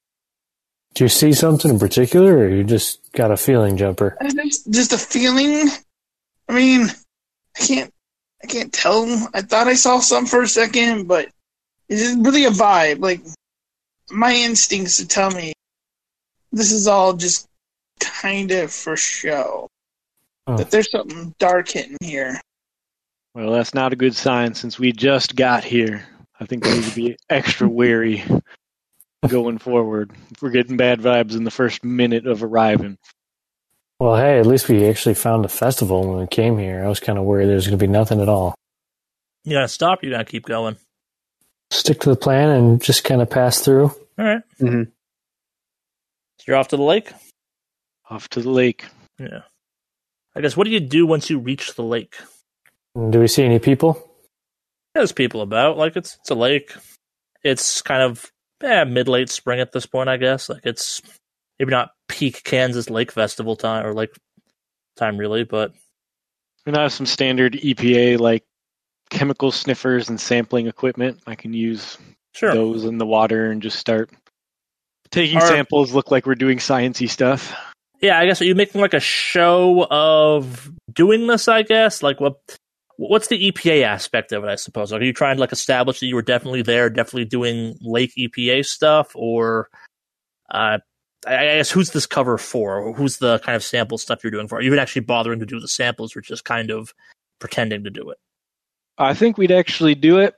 [0.93, 4.15] Do you see something in particular, or you just got a feeling, Jumper?
[4.69, 5.67] Just a feeling.
[6.47, 6.87] I mean,
[7.57, 7.91] I can't.
[8.43, 9.05] I can't tell.
[9.33, 11.27] I thought I saw some for a second, but
[11.89, 12.99] it's just really a vibe.
[12.99, 13.21] Like
[14.11, 15.54] my instincts to tell me
[16.55, 17.47] this is all just
[17.99, 19.69] kind of for show.
[20.47, 20.57] Oh.
[20.57, 22.39] That there's something dark hidden here.
[23.33, 26.05] Well, that's not a good sign since we just got here.
[26.39, 28.23] I think we need to be extra wary
[29.27, 30.11] going forward.
[30.31, 32.97] If we're getting bad vibes in the first minute of arriving.
[33.99, 36.83] Well, hey, at least we actually found a festival when we came here.
[36.83, 38.55] I was kind of worried there was going to be nothing at all.
[39.43, 40.03] You gotta stop.
[40.03, 40.75] You gotta keep going.
[41.69, 43.91] Stick to the plan and just kind of pass through.
[44.17, 44.41] All right.
[44.59, 44.91] Mhm.
[46.45, 47.11] So you're off to the lake.
[48.09, 48.85] Off to the lake.
[49.19, 49.41] Yeah.
[50.35, 50.55] I guess.
[50.55, 52.15] What do you do once you reach the lake?
[53.09, 54.11] Do we see any people?
[54.93, 55.77] There's people about.
[55.77, 56.71] Like it's it's a lake.
[57.43, 58.31] It's kind of
[58.61, 60.07] eh, mid late spring at this point.
[60.09, 60.47] I guess.
[60.49, 61.01] Like it's
[61.59, 64.11] maybe not peak Kansas Lake Festival time or lake
[64.97, 65.73] time really, but
[66.67, 68.43] And I have some standard EPA like
[69.09, 71.21] chemical sniffers and sampling equipment.
[71.25, 71.97] I can use
[72.33, 72.53] Sure.
[72.53, 74.09] those in the water and just start
[75.11, 75.93] taking samples.
[75.93, 77.53] Look like we're doing sciencey stuff.
[78.01, 81.47] Yeah, I guess are you making like a show of doing this?
[81.47, 82.35] I guess like what
[82.97, 84.47] what's the EPA aspect of it?
[84.47, 84.91] I suppose.
[84.91, 88.13] Like, are you trying to like establish that you were definitely there, definitely doing Lake
[88.17, 89.69] EPA stuff, or
[90.51, 90.79] uh,
[91.25, 92.93] I I guess who's this cover for?
[92.93, 94.57] Who's the kind of sample stuff you're doing for?
[94.57, 96.93] Are you even actually bothering to do the samples, or just kind of
[97.39, 98.17] pretending to do it?
[98.97, 100.35] I think we'd actually do it.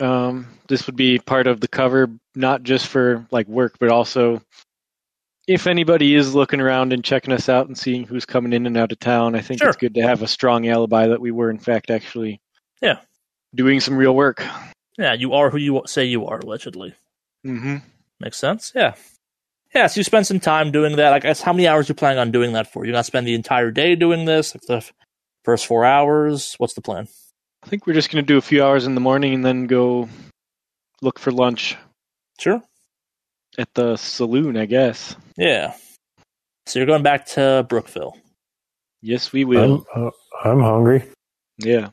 [0.00, 4.40] Um, this would be part of the cover, not just for like work, but also
[5.46, 8.76] if anybody is looking around and checking us out and seeing who's coming in and
[8.76, 9.34] out of town.
[9.34, 9.68] I think Sure.
[9.68, 12.40] it's good to have a strong alibi that we were in fact actually
[12.82, 13.00] Yeah.
[13.54, 14.44] doing some real work.
[14.98, 16.94] Yeah, you are who you say you are, allegedly.
[17.46, 17.76] Mm-hmm.
[18.20, 18.72] Makes sense.
[18.74, 18.94] Yeah.
[19.74, 21.12] Yeah, so you spend some time doing that.
[21.12, 22.84] I guess how many hours you planning on doing that for?
[22.84, 24.84] You're gonna spend the entire day doing this, like the
[25.44, 26.54] first four hours.
[26.58, 27.08] What's the plan?
[27.68, 29.66] I think we're just going to do a few hours in the morning and then
[29.66, 30.08] go
[31.02, 31.76] look for lunch
[32.40, 32.62] Sure.
[33.58, 35.14] at the saloon, I guess.
[35.36, 35.74] Yeah.
[36.64, 38.16] So you're going back to Brookville.
[39.02, 39.84] Yes, we will.
[39.94, 40.10] I'm, uh,
[40.42, 41.10] I'm hungry.
[41.58, 41.90] Yeah.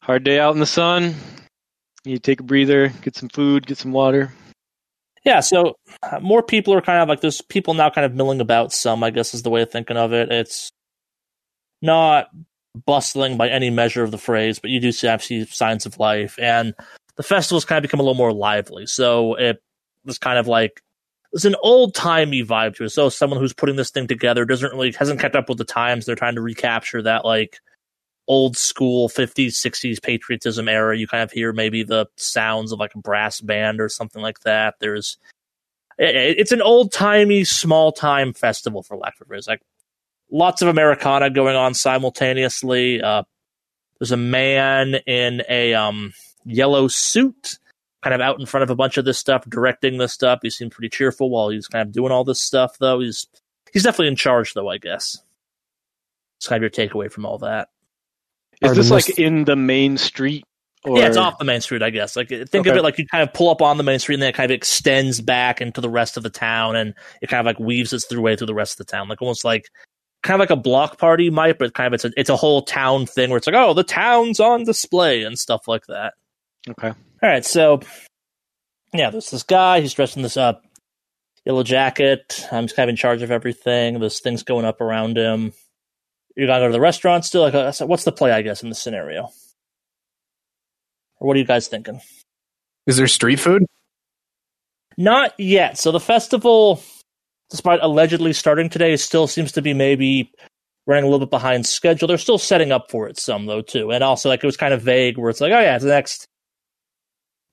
[0.00, 1.14] Hard day out in the sun.
[2.06, 4.32] You take a breather, get some food, get some water.
[5.26, 8.40] Yeah, so uh, more people are kind of like there's people now kind of milling
[8.40, 10.32] about some, I guess is the way of thinking of it.
[10.32, 10.70] It's
[11.82, 12.30] not
[12.84, 16.38] bustling by any measure of the phrase, but you do see, see signs of life.
[16.40, 16.74] And
[17.16, 18.86] the festival's kind of become a little more lively.
[18.86, 19.62] So it
[20.04, 20.82] was kind of like
[21.32, 22.90] it's an old timey vibe to it.
[22.90, 26.06] So someone who's putting this thing together doesn't really hasn't kept up with the times.
[26.06, 27.60] They're trying to recapture that like
[28.28, 32.92] old school 50s 60s patriotism era you kind of hear maybe the sounds of like
[32.94, 35.16] a brass band or something like that there's
[35.98, 39.62] it's an old timey small time festival for lack of a phrase like
[40.30, 43.22] lots of americana going on simultaneously uh
[43.98, 46.12] there's a man in a um
[46.44, 47.58] yellow suit
[48.02, 50.50] kind of out in front of a bunch of this stuff directing this stuff he
[50.50, 53.26] seems pretty cheerful while he's kind of doing all this stuff though he's
[53.72, 55.22] he's definitely in charge though i guess
[56.38, 57.68] it's kind of your takeaway from all that
[58.60, 60.44] Is Are this the like in the main street?
[60.84, 60.98] Or...
[60.98, 62.16] yeah, it's off the main street, I guess.
[62.16, 64.22] Like think of it like you kind of pull up on the main street and
[64.22, 67.40] then it kind of extends back into the rest of the town and it kind
[67.40, 69.08] of like weaves its way through the rest of the town.
[69.08, 69.68] Like almost like
[70.22, 72.62] kind of like a block party might, but kind of it's a it's a whole
[72.62, 76.14] town thing where it's like, oh, the town's on display and stuff like that.
[76.68, 76.88] Okay.
[76.88, 77.80] All right, so
[78.92, 79.80] yeah, there's this guy.
[79.80, 80.54] He's dressed in this uh,
[81.44, 82.46] yellow jacket.
[82.52, 84.00] I'm just kind of in charge of everything.
[84.00, 85.52] There's things going up around him.
[86.36, 87.42] You're gonna go to the restaurant still.
[87.42, 88.32] Like, uh, so what's the play?
[88.32, 89.30] I guess in this scenario,
[91.18, 92.00] or what are you guys thinking?
[92.86, 93.64] Is there street food?
[94.98, 95.78] Not yet.
[95.78, 96.82] So the festival,
[97.50, 100.30] despite allegedly starting today, still seems to be maybe
[100.86, 102.08] running a little bit behind schedule.
[102.08, 104.74] They're still setting up for it some though too, and also like it was kind
[104.74, 106.26] of vague where it's like, oh yeah, it's the next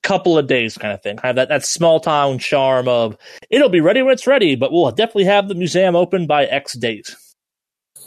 [0.04, 1.18] couple of days kind of thing.
[1.18, 3.18] Kind of that that small town charm of
[3.50, 6.74] it'll be ready when it's ready, but we'll definitely have the museum open by X
[6.74, 7.16] date.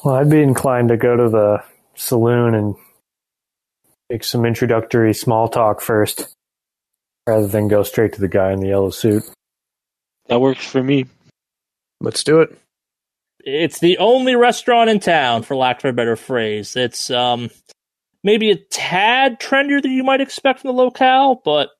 [0.04, 1.62] Well, I'd be inclined to go to the
[1.94, 2.74] saloon and
[4.10, 6.36] make some introductory small talk first,
[7.26, 9.24] rather than go straight to the guy in the yellow suit.
[10.26, 11.06] That works for me.
[12.00, 12.58] Let's do it.
[13.40, 16.76] It's the only restaurant in town, for lack of a better phrase.
[16.76, 17.50] It's um
[18.24, 21.70] maybe a tad trendier than you might expect from the locale, but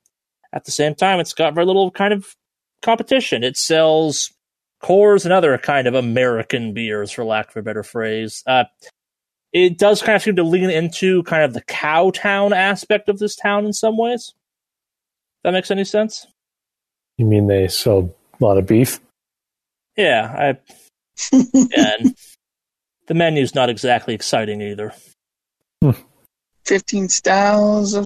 [0.52, 2.34] at the same time, it's got very little kind of
[2.82, 3.42] competition.
[3.42, 4.32] It sells
[4.82, 8.42] Coors and other kind of American beers, for lack of a better phrase.
[8.46, 8.64] Uh,
[9.52, 13.18] it does kind of seem to lean into kind of the cow town aspect of
[13.18, 14.34] this town in some ways.
[15.42, 16.26] That makes any sense?
[17.16, 19.00] You mean they sell a lot of beef?
[19.96, 20.56] Yeah,
[21.32, 22.14] I and
[23.06, 24.92] the menu's not exactly exciting either.
[25.82, 25.92] Hmm.
[26.64, 28.04] 15 styles of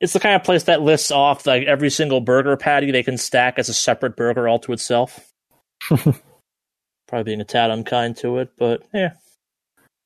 [0.00, 3.16] It's the kind of place that lists off like every single burger patty they can
[3.16, 5.30] stack as a separate burger all to itself.
[5.88, 9.12] Probably being a tad unkind to it, but yeah.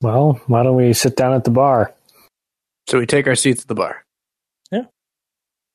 [0.00, 1.94] Well, why don't we sit down at the bar?
[2.86, 4.04] So we take our seats at the bar.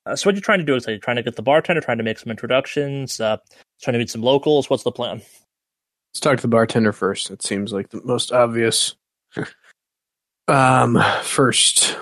[0.06, 1.82] Uh, so what you're trying to do is are you're trying to get the bartender,
[1.82, 3.38] trying to make some introductions, uh,
[3.82, 4.70] trying to meet some locals.
[4.70, 5.18] What's the plan?
[5.18, 7.32] Let's talk to the bartender first.
[7.32, 8.96] It seems like the most obvious.
[10.48, 11.98] um, first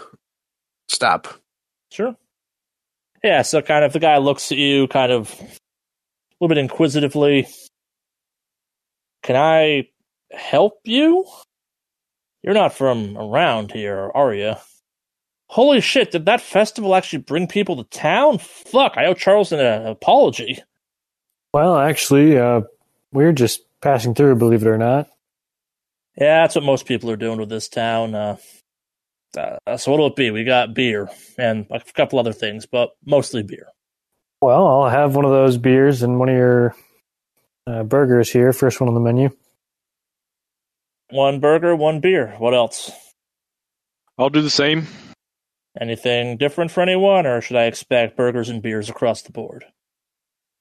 [0.90, 1.28] stop.
[1.92, 2.16] Sure.
[3.24, 5.46] Yeah, so kind of the guy looks at you kind of a
[6.40, 7.48] little bit inquisitively.
[9.22, 9.90] Can I
[10.32, 11.28] help you?
[12.42, 14.56] You're not from around here, are you?
[15.52, 18.38] Holy shit, did that festival actually bring people to town?
[18.38, 20.64] Fuck, I owe Charleston an apology.
[21.54, 22.62] Well, actually, uh,
[23.12, 25.10] we're just passing through, believe it or not.
[26.18, 28.16] Yeah, that's what most people are doing with this town.
[28.16, 28.38] Uh,
[29.36, 30.32] uh, so what'll it be?
[30.32, 33.68] We got beer and a couple other things, but mostly beer.
[34.42, 36.76] Well, I'll have one of those beers and one of your
[37.68, 38.54] uh, burgers here.
[38.54, 39.32] First one on the menu.
[41.10, 42.36] One burger, one beer.
[42.38, 42.90] What else?
[44.18, 44.88] I'll do the same.
[45.80, 49.66] Anything different for anyone, or should I expect burgers and beers across the board?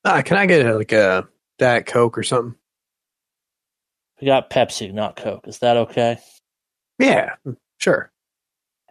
[0.04, 2.54] Ah, can I get like a Diet Coke or something?
[4.20, 5.48] We got Pepsi, not Coke.
[5.48, 6.18] Is that okay?
[6.98, 7.34] Yeah,
[7.78, 8.12] sure.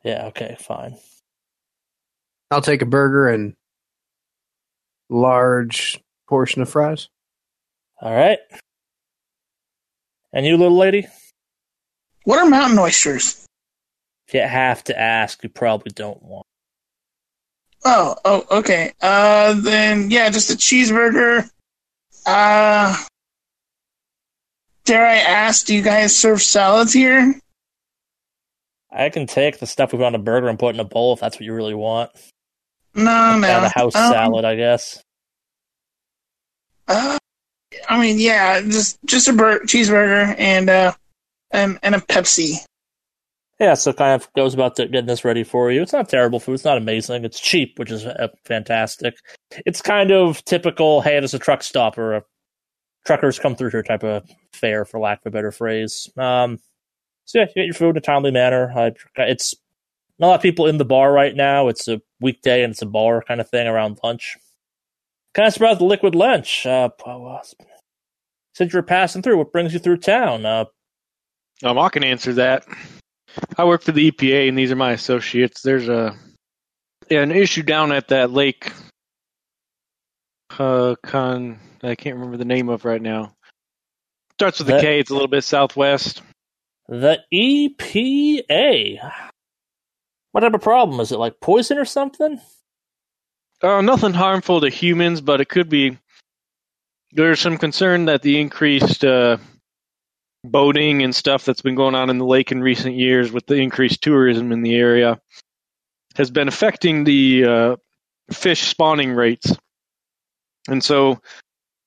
[0.04, 0.98] Yeah, okay, fine.
[2.52, 3.56] I'll take a burger and
[5.10, 7.10] large portion of fries.
[8.02, 8.40] All right.
[10.34, 11.08] And you, little lady?
[12.24, 13.46] What are mountain oysters?
[14.30, 16.46] If you have to ask, you probably don't want.
[17.84, 18.94] Oh, oh, okay.
[19.02, 21.50] Uh, then yeah, just a cheeseburger.
[22.28, 22.96] Uh,
[24.86, 27.40] dare I ask, do you guys serve salads here?
[28.92, 31.14] I can take the stuff we put on a burger and put in a bowl
[31.14, 32.12] if that's what you really want.
[32.94, 33.48] No, no.
[33.48, 35.02] Kind of house Um, salad, I guess.
[36.88, 37.18] Uh,
[37.90, 40.94] I mean, yeah, just just a bur- cheeseburger and uh,
[41.50, 42.58] and and a Pepsi.
[43.60, 45.82] Yeah, so kind of goes about getting this ready for you.
[45.82, 46.54] It's not terrible food.
[46.54, 47.26] It's not amazing.
[47.26, 49.16] It's cheap, which is uh, fantastic.
[49.66, 51.02] It's kind of typical.
[51.02, 52.24] Hey, there's a truck stop or a
[53.06, 56.10] truckers come through here type of fare, for lack of a better phrase.
[56.18, 56.60] Um,
[57.26, 58.72] so yeah, you get your food in a timely manner.
[58.74, 59.54] Uh, it's
[60.20, 61.68] not a lot of people in the bar right now.
[61.68, 64.38] It's a weekday and it's a bar kind of thing around lunch.
[65.34, 66.66] Kind of surprised the liquid lunch.
[66.66, 66.90] Uh,
[68.54, 70.46] since you're passing through, what brings you through town?
[70.46, 70.66] Uh,
[71.64, 72.66] Um, I can answer that.
[73.58, 75.62] I work for the EPA, and these are my associates.
[75.62, 76.16] There's a
[77.10, 78.72] yeah, an issue down at that lake.
[80.58, 83.34] Uh, con I can't remember the name of right now.
[84.34, 85.00] Starts with a That- K.
[85.00, 86.22] It's a little bit southwest.
[86.88, 88.98] The EPA.
[90.32, 91.18] What type of problem is it?
[91.18, 92.40] Like poison or something?
[93.62, 95.98] Uh, nothing harmful to humans, but it could be.
[97.12, 99.38] There's some concern that the increased uh,
[100.44, 103.56] boating and stuff that's been going on in the lake in recent years, with the
[103.56, 105.20] increased tourism in the area,
[106.16, 107.76] has been affecting the uh,
[108.32, 109.56] fish spawning rates.
[110.68, 111.20] And so,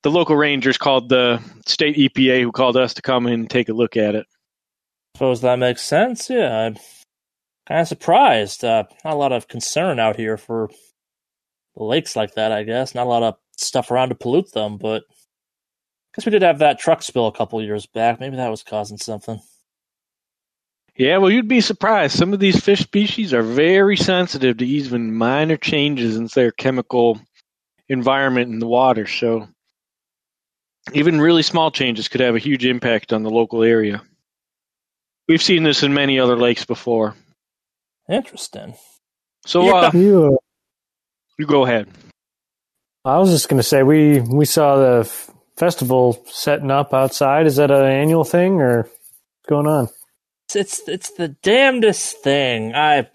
[0.03, 3.69] the local rangers called the state EPA, who called us to come in and take
[3.69, 4.27] a look at it.
[5.15, 6.29] Suppose that makes sense.
[6.29, 6.77] Yeah, I'm
[7.69, 8.65] kind of surprised.
[8.65, 10.71] Uh, not a lot of concern out here for
[11.77, 12.51] lakes like that.
[12.53, 15.05] I guess not a lot of stuff around to pollute them, but
[16.13, 18.21] I guess we did have that truck spill a couple years back.
[18.21, 19.41] Maybe that was causing something.
[20.95, 22.19] Yeah, well, you'd be surprised.
[22.19, 27.19] Some of these fish species are very sensitive to even minor changes in their chemical
[27.89, 29.07] environment in the water.
[29.07, 29.49] So,
[30.93, 34.03] even really small changes could have a huge impact on the local area.
[35.29, 37.15] We've seen this in many other lakes before.
[38.11, 38.75] Interesting.
[39.47, 39.75] So, Yeah.
[39.75, 40.39] uh, You,
[41.39, 41.89] you go ahead.
[43.07, 47.47] I was just going to say we we saw the f- festival setting up outside.
[47.47, 49.89] Is that an annual thing or what's going on?
[50.55, 52.75] It's it's, the damnedest thing.
[52.75, 53.09] I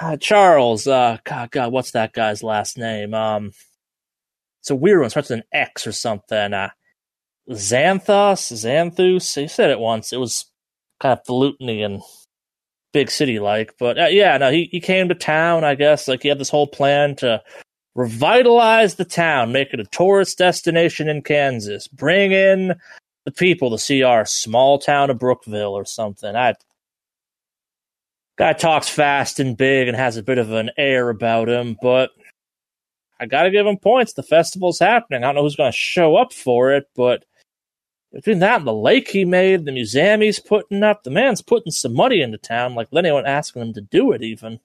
[0.00, 0.86] uh, Charles.
[0.86, 3.14] Uh, God, God, what's that guy's last name?
[3.14, 3.52] Um,
[4.60, 5.10] it's a weird one.
[5.10, 6.52] Starts with an X or something.
[6.52, 6.70] Uh,
[7.50, 9.40] Xanthos, Xanthus.
[9.40, 10.12] He said it once.
[10.12, 10.46] It was
[11.00, 12.02] kind of falutin and
[12.92, 15.64] big city like, but uh, yeah, no, he he came to town.
[15.64, 17.42] I guess like he had this whole plan to
[17.94, 22.74] revitalize the town, make it a tourist destination in Kansas, bring in
[23.24, 26.34] the people to see our small town of Brookville or something.
[26.34, 26.54] I
[28.36, 32.10] guy talks fast and big and has a bit of an air about him, but
[33.20, 34.12] I gotta give him points.
[34.12, 35.22] The festival's happening.
[35.22, 37.24] I don't know who's gonna show up for it, but
[38.12, 41.72] between that and the lake he made, the museum he's putting up, the man's putting
[41.72, 44.60] some money into town, like anyone asking him to do it even.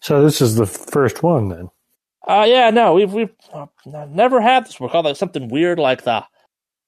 [0.00, 1.70] So this is the first one then.
[2.26, 3.66] Uh yeah, no, we've we've uh,
[4.08, 4.80] never had this.
[4.80, 6.24] We're called like something weird like the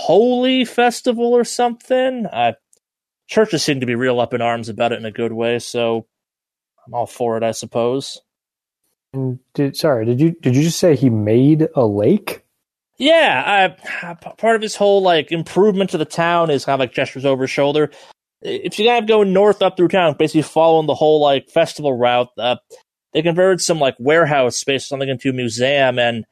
[0.01, 2.27] Holy Festival or something.
[2.27, 2.53] Uh,
[3.27, 6.07] churches seem to be real up in arms about it in a good way, so
[6.87, 8.21] I'm all for it, I suppose.
[9.13, 12.43] And did sorry, did you did you just say he made a lake?
[12.99, 16.95] Yeah, I, part of his whole like improvement to the town is kind of like
[16.95, 17.91] gestures over his shoulder.
[18.41, 21.93] If you kind of go north up through town, basically following the whole like festival
[21.93, 22.57] route, uh,
[23.17, 26.27] they converted some like warehouse space something into a museum, and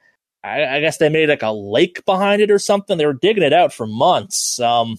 [0.44, 2.98] I, I guess they made like a lake behind it or something.
[2.98, 4.60] They were digging it out for months.
[4.60, 4.98] Um,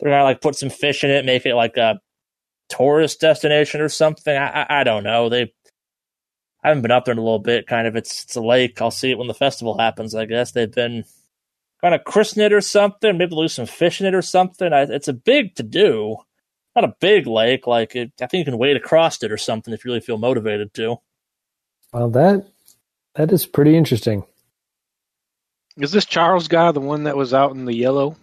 [0.00, 2.00] they're gonna like put some fish in it, make it like a
[2.70, 4.34] tourist destination or something.
[4.34, 5.28] I, I, I don't know.
[5.28, 5.52] They
[6.64, 7.66] I haven't been up there in a little bit.
[7.66, 8.80] Kind of, it's it's a lake.
[8.80, 10.14] I'll see it when the festival happens.
[10.14, 11.04] I guess they've been
[11.82, 13.18] kind of christen it or something.
[13.18, 14.72] Maybe do some fish in it or something.
[14.72, 16.16] I, it's a big to do.
[16.74, 17.66] Not a big lake.
[17.66, 20.18] Like it, I think you can wade across it or something if you really feel
[20.18, 20.96] motivated to.
[21.92, 22.46] Well, that
[23.14, 24.24] that is pretty interesting.
[25.76, 28.16] Is this Charles guy the one that was out in the yellow?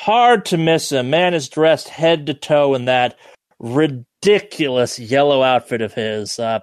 [0.00, 1.10] Hard to miss him.
[1.10, 3.16] Man is dressed head to toe in that
[3.58, 6.38] ridiculous yellow outfit of his.
[6.38, 6.60] Uh,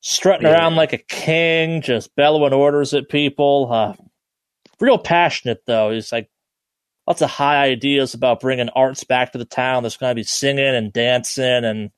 [0.00, 0.54] strutting Yeah.
[0.54, 3.68] around like a king, just bellowing orders at people.
[3.72, 3.94] Uh,
[4.80, 5.90] real passionate though.
[5.92, 6.28] He's like
[7.06, 9.82] lots of high ideas about bringing arts back to the town.
[9.82, 11.90] There's going to be singing and dancing, and I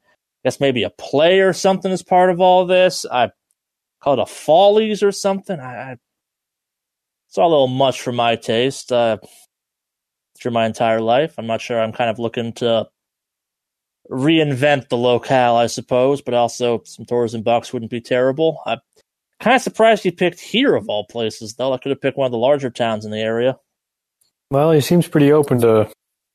[0.44, 3.04] guess maybe a play or something as part of all this.
[3.10, 3.30] I
[4.00, 5.60] call it a follies or something.
[5.60, 5.96] I, I
[7.28, 8.92] it's all a little much for my taste.
[8.92, 9.18] Uh,
[10.38, 11.80] through my entire life, I'm not sure.
[11.80, 12.88] I'm kind of looking to
[14.10, 18.60] reinvent the locale, I suppose, but also some tourism bucks wouldn't be terrible.
[18.66, 18.78] I'm
[19.40, 21.72] kind of surprised you picked here of all places, though.
[21.72, 23.56] I could have picked one of the larger towns in the area.
[24.54, 25.90] Well, he seems pretty open to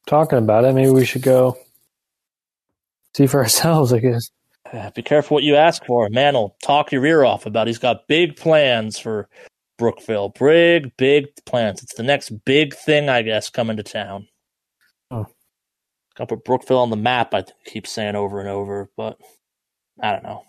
[0.05, 0.75] talking about it.
[0.75, 1.57] Maybe we should go
[3.15, 4.29] see for ourselves, I guess.
[4.73, 6.05] Uh, Be careful what you ask for.
[6.05, 7.67] A man will talk your ear off about.
[7.67, 9.29] He's got big plans for
[9.77, 10.33] Brookville.
[10.37, 11.81] Big, big plans.
[11.81, 14.27] It's the next big thing, I guess, coming to town.
[15.09, 15.25] Oh.
[16.17, 17.33] Got to put Brookville on the map.
[17.33, 19.17] I keep saying over and over, but
[20.01, 20.43] I don't know.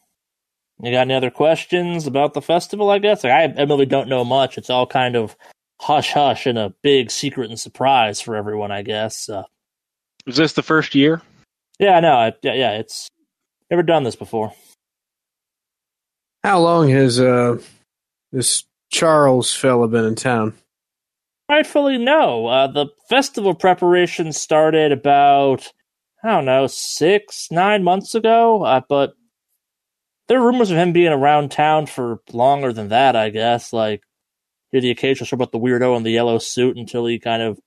[0.82, 2.90] You got any other questions about the festival?
[2.90, 4.58] I guess like, I, I really don't know much.
[4.58, 5.36] It's all kind of
[5.80, 8.70] hush hush and a big secret and surprise for everyone.
[8.70, 9.28] I guess.
[9.28, 9.44] Uh,
[10.26, 11.22] Was this the first year?
[11.78, 12.14] yeah, I know.
[12.14, 12.72] I, yeah, yeah.
[12.72, 13.08] It's
[13.70, 14.52] never done this before.
[16.44, 17.58] How long has uh
[18.32, 20.54] this Charles fella been in town?
[21.48, 22.46] Rightfully, no.
[22.46, 25.66] Uh, the festival preparation started about,
[26.22, 28.62] I don't know, six, nine months ago.
[28.64, 29.14] Uh, but
[30.28, 33.72] there are rumors of him being around town for longer than that, I guess.
[33.72, 34.02] Like,
[34.72, 37.58] did the occasional show about the weirdo in the yellow suit until he kind of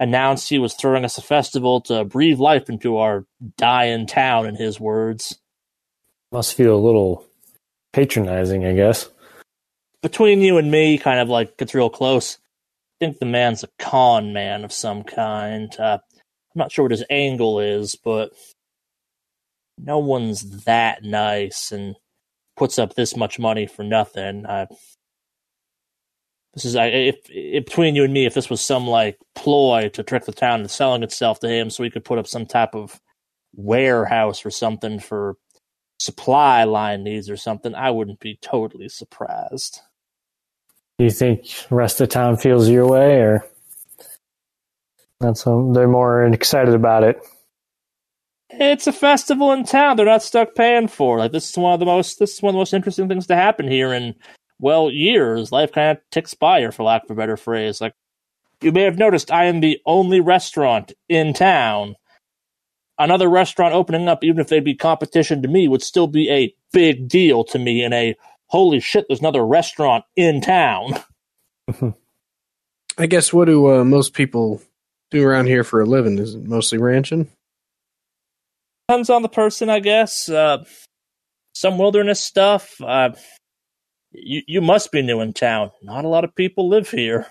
[0.00, 3.24] announced he was throwing us a festival to breathe life into our
[3.56, 5.38] dying town, in his words.
[6.32, 7.24] Must feel a little
[7.92, 9.08] patronizing, I guess.
[10.02, 12.38] between you and me, kind of like gets real close.
[13.00, 15.72] I think the man's a con man of some kind.
[15.78, 18.32] Uh, I'm not sure what his angle is, but
[19.78, 21.96] no one's that nice and
[22.56, 24.44] puts up this much money for nothing.
[24.46, 24.66] Uh,
[26.54, 30.02] this is if, if between you and me, if this was some like ploy to
[30.02, 32.74] trick the town into selling itself to him, so he could put up some type
[32.74, 33.00] of
[33.54, 35.36] warehouse or something for
[35.98, 39.80] supply line needs or something, I wouldn't be totally surprised.
[40.98, 43.44] Do you think rest of the town feels your way, or
[45.18, 47.18] that's some, they're more excited about it?
[48.50, 49.96] It's a festival in town.
[49.96, 51.18] They're not stuck paying for.
[51.18, 53.26] Like this is one of the most this is one of the most interesting things
[53.26, 54.14] to happen here in
[54.64, 55.52] well years.
[55.52, 57.80] Life kind of ticks by here, for lack of a better phrase.
[57.80, 57.94] Like
[58.62, 61.96] you may have noticed, I am the only restaurant in town.
[62.98, 66.54] Another restaurant opening up, even if they'd be competition to me, would still be a
[66.72, 67.84] big deal to me.
[67.84, 70.94] In a holy shit, there's another restaurant in town.
[72.98, 74.62] I guess what do uh, most people
[75.10, 76.18] do around here for a living?
[76.18, 77.28] Is it mostly ranching?
[78.88, 80.28] depends on the person, I guess.
[80.28, 80.64] Uh,
[81.54, 82.80] some wilderness stuff.
[82.80, 83.10] Uh,
[84.14, 85.70] you you must be new in town.
[85.82, 87.26] Not a lot of people live here.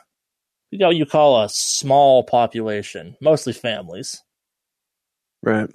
[0.72, 4.22] You got what you call a small population, mostly families.
[5.42, 5.70] Right.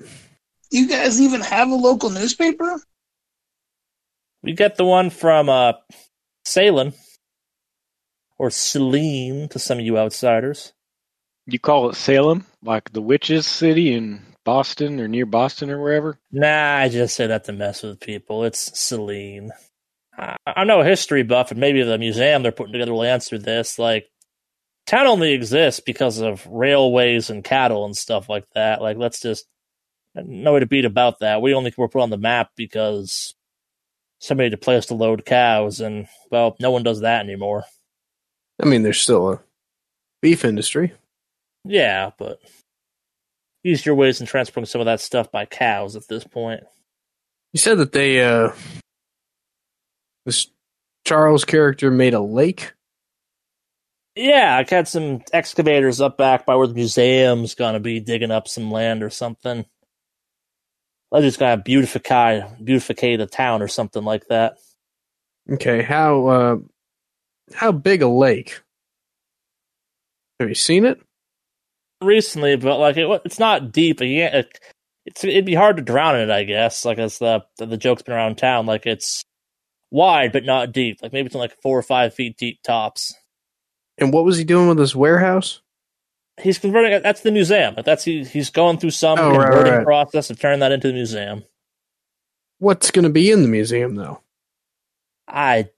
[0.71, 2.81] You guys even have a local newspaper?
[4.43, 5.75] We get the one from uh,
[6.45, 6.93] Salem
[8.39, 10.73] or Saline to some of you outsiders.
[11.47, 16.19] You call it Salem, like the witches' city in Boston or near Boston or wherever?
[16.31, 18.45] Nah, I just say that to mess with people.
[18.45, 19.51] It's Celine.
[20.19, 23.79] I- I'm no history buff, and maybe the museum they're putting together will answer this.
[23.79, 24.11] Like,
[24.87, 28.83] town only exists because of railways and cattle and stuff like that.
[28.83, 29.47] Like, let's just
[30.15, 31.41] no way to beat about that.
[31.43, 33.35] We only were put on the map because
[34.19, 37.65] somebody had a place to load cows, and well, no one does that anymore.
[38.61, 39.41] I mean, there's still a
[40.21, 40.93] beef industry.
[41.65, 42.41] Yeah, but
[43.65, 46.65] easier ways than transporting some of that stuff by cows at this point.
[47.53, 48.53] You said that they, uh,
[50.29, 50.49] this
[51.07, 52.75] Charles character made a lake.
[54.15, 58.47] Yeah, I had some excavators up back by where the museum's gonna be digging up
[58.47, 59.65] some land or something.
[61.11, 64.59] I just gotta beautify beautify the town or something like that.
[65.51, 66.57] Okay, how uh,
[67.55, 68.61] how big a lake?
[70.41, 71.01] Have you seen it?
[72.03, 74.01] Recently, but like it, it's not deep.
[74.01, 74.59] Can't, it,
[75.07, 76.85] it's it'd be hard to drown in it, I guess.
[76.85, 79.25] Like as the the joke's been around town, like it's
[79.91, 80.99] wide but not deep.
[81.03, 83.15] Like maybe it's like four or five feet deep tops.
[83.99, 85.61] And what was he doing with his warehouse?
[86.41, 87.03] He's converting.
[87.03, 87.75] That's the museum.
[87.85, 89.85] That's he, he's going through some Oh, right, converting right.
[89.85, 91.43] process of turning that into the museum.
[92.61, 94.21] What's going to be in the museum, though?
[95.27, 95.69] I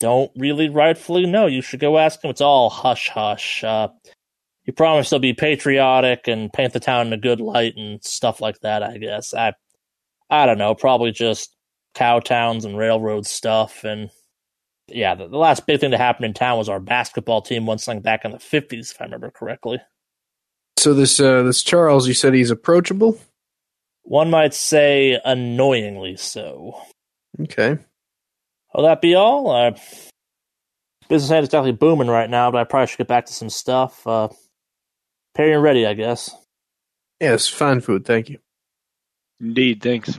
[0.00, 1.46] don't really rightfully know.
[1.46, 2.30] You should go ask him.
[2.30, 3.62] It's all hush hush.
[3.64, 3.88] Uh,
[4.64, 8.40] he promised he'll be patriotic and paint the town in a good light and stuff
[8.40, 8.82] like that.
[8.82, 9.54] I guess I,
[10.30, 10.74] I don't know.
[10.74, 11.54] Probably just
[11.98, 13.82] cow towns and railroad stuff.
[13.82, 14.10] And
[14.86, 17.78] yeah, the, the last big thing that happened in town was our basketball team won
[17.78, 19.80] something back in the fifties, if I remember correctly.
[20.78, 23.20] So this uh, this Charles, you said he's approachable.
[24.02, 26.80] One might say annoyingly so.
[27.40, 27.78] Okay.
[28.72, 29.50] Will that be all?
[29.50, 29.72] Uh,
[31.08, 34.06] business ain't definitely booming right now, but I probably should get back to some stuff.
[34.06, 34.28] Uh,
[35.34, 36.34] Perry and ready, I guess.
[37.20, 38.04] Yes, fine food.
[38.04, 38.38] Thank you.
[39.40, 40.18] Indeed, thanks.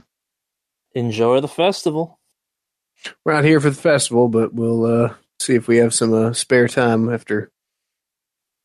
[0.94, 2.18] Enjoy the festival.
[3.24, 6.32] We're not here for the festival, but we'll uh, see if we have some uh,
[6.32, 7.50] spare time after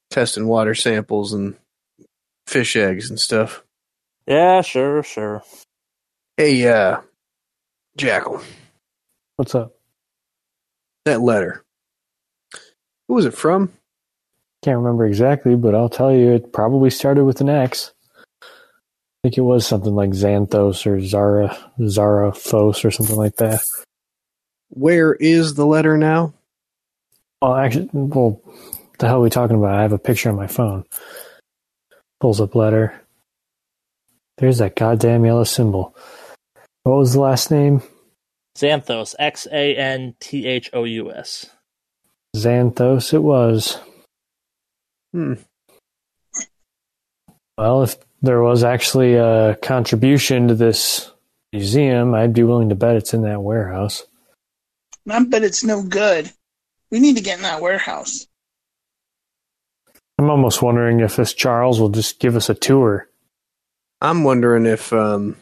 [0.10, 1.56] testing water samples and
[2.48, 3.64] fish eggs and stuff.
[4.28, 5.44] Yeah, sure, sure.
[6.38, 7.02] Hey, uh,
[7.98, 8.42] Jackal,
[9.38, 9.74] What's up?
[11.06, 11.64] that letter.
[13.08, 13.72] Who was it from?
[14.64, 17.94] Can't remember exactly, but I'll tell you, it probably started with an X.
[19.26, 23.60] I think it was something like Xanthos or Zara, Zarathos or something like that.
[24.70, 26.36] Where is the letter now?
[27.42, 28.40] Well, actually, well,
[29.00, 29.74] the hell are we talking about?
[29.74, 30.84] I have a picture on my phone.
[32.20, 33.02] Pulls up letter.
[34.38, 35.96] There's that goddamn yellow symbol.
[36.84, 37.82] What was the last name?
[38.56, 41.50] Xanthous, X A N T H O U S.
[42.38, 43.80] Xanthous it was.
[45.14, 45.34] Hmm.
[47.58, 51.12] Well, if there was actually a contribution to this
[51.56, 54.06] museum, I'd be willing to bet it's in that warehouse.
[55.10, 56.32] I bet it's no good.
[56.92, 58.28] We need to get in that warehouse.
[60.18, 63.08] I'm almost wondering if this Charles will just give us a tour.
[64.02, 65.36] I'm wondering if um,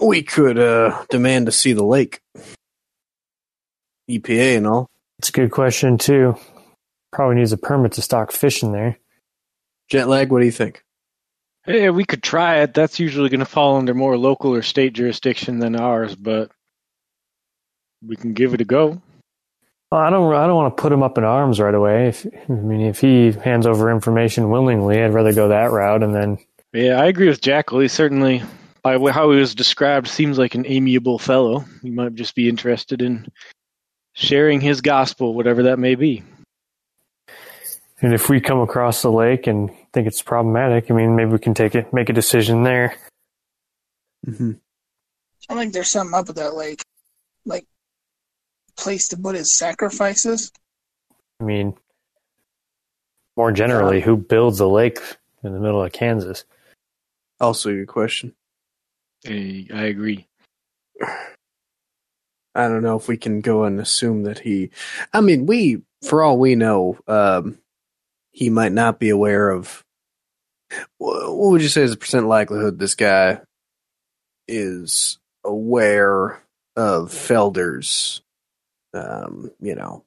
[0.00, 2.20] we could uh, demand to see the lake.
[4.10, 4.90] EPA and all.
[5.18, 6.36] It's a good question, too.
[7.12, 8.98] Probably needs a permit to stock fish in there.
[9.88, 10.84] Jet lag, what do you think?
[11.66, 12.74] Hey, we could try it.
[12.74, 16.50] That's usually going to fall under more local or state jurisdiction than ours, but
[18.06, 19.02] we can give it a go.
[19.90, 20.32] Well, I don't.
[20.32, 22.08] I don't want to put him up in arms right away.
[22.08, 26.02] If, I mean, if he hands over information willingly, I'd rather go that route.
[26.02, 26.38] And then,
[26.72, 27.80] Yeah, I agree with Jackal.
[27.80, 28.42] He certainly,
[28.82, 31.64] by how he was described, seems like an amiable fellow.
[31.82, 33.28] He might just be interested in
[34.14, 36.22] sharing his gospel, whatever that may be.
[38.00, 41.38] And if we come across the lake and think it's problematic, I mean, maybe we
[41.38, 42.96] can take it, make a decision there.
[44.26, 44.52] Mm-hmm.
[45.48, 46.82] I think there's something up with that lake.
[47.44, 47.66] Like,
[48.76, 50.52] place to put his sacrifices.
[51.40, 51.74] I mean,
[53.36, 54.98] more generally, who builds a lake
[55.42, 56.44] in the middle of Kansas?
[57.40, 58.34] Also, your question.
[59.22, 60.26] Hey, I agree.
[62.54, 64.70] I don't know if we can go and assume that he.
[65.12, 67.58] I mean, we, for all we know, um,
[68.36, 69.82] he might not be aware of.
[70.98, 73.40] What would you say is the percent likelihood this guy
[74.46, 76.42] is aware
[76.76, 78.20] of Felder's,
[78.92, 80.04] um, you know,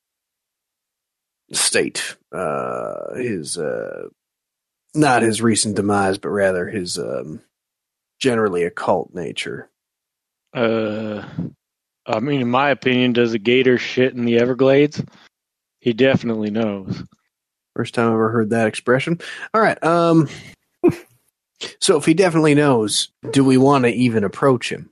[1.53, 4.09] state, uh, his, uh,
[4.93, 7.41] not his recent demise, but rather his, um,
[8.19, 9.71] generally occult nature.
[10.53, 11.23] Uh,
[12.05, 15.03] I mean, in my opinion, does a gator shit in the Everglades?
[15.79, 17.03] He definitely knows.
[17.75, 19.19] First time I ever heard that expression.
[19.53, 19.81] All right.
[19.83, 20.27] Um.
[21.79, 24.89] so if he definitely knows, do we want to even approach him?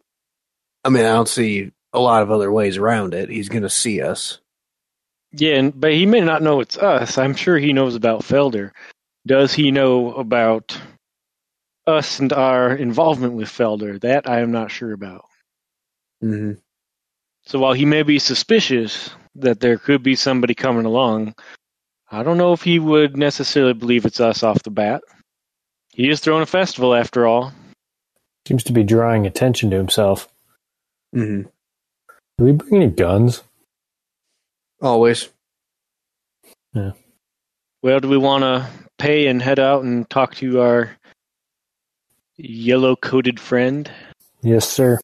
[0.83, 3.29] I mean, I don't see a lot of other ways around it.
[3.29, 4.39] He's going to see us.
[5.33, 7.17] Yeah, but he may not know it's us.
[7.17, 8.71] I'm sure he knows about Felder.
[9.25, 10.79] Does he know about
[11.85, 13.99] us and our involvement with Felder?
[14.01, 15.25] That I am not sure about.
[16.23, 16.53] Mm-hmm.
[17.45, 21.35] So while he may be suspicious that there could be somebody coming along,
[22.09, 25.01] I don't know if he would necessarily believe it's us off the bat.
[25.93, 27.51] He is throwing a festival after all.
[28.47, 30.29] Seems to be drawing attention to himself.
[31.13, 31.49] Mm-hmm.
[32.37, 33.43] Do we bring any guns?
[34.81, 35.29] Always.
[36.73, 36.91] Yeah.
[37.81, 40.91] Well, do we want to pay and head out and talk to our
[42.37, 43.89] yellow coated friend?
[44.43, 44.99] Yes, sir.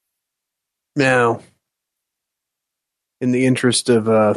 [0.96, 1.42] Now,
[3.20, 4.36] in the interest of uh,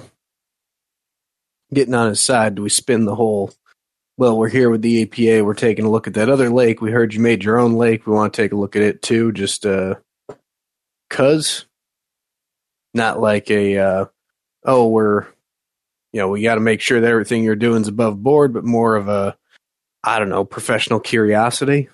[1.72, 3.52] getting on his side, do we spin the whole?
[4.18, 5.44] Well, we're here with the APA.
[5.44, 6.80] We're taking a look at that other lake.
[6.80, 8.06] We heard you made your own lake.
[8.06, 9.32] We want to take a look at it too.
[9.32, 9.96] Just uh,
[11.10, 11.66] cause,
[12.94, 14.04] not like a uh,
[14.64, 15.26] oh, we're
[16.16, 18.64] you know, we got to make sure that everything you're doing is above board, but
[18.64, 19.36] more of a,
[20.02, 21.90] I don't know, professional curiosity.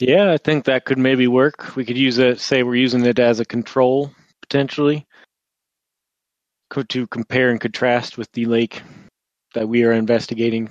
[0.00, 1.76] Yeah, I think that could maybe work.
[1.76, 2.40] We could use it.
[2.40, 4.10] Say we're using it as a control
[4.42, 5.06] potentially,
[6.88, 8.82] to compare and contrast with the lake
[9.54, 10.70] that we are investigating.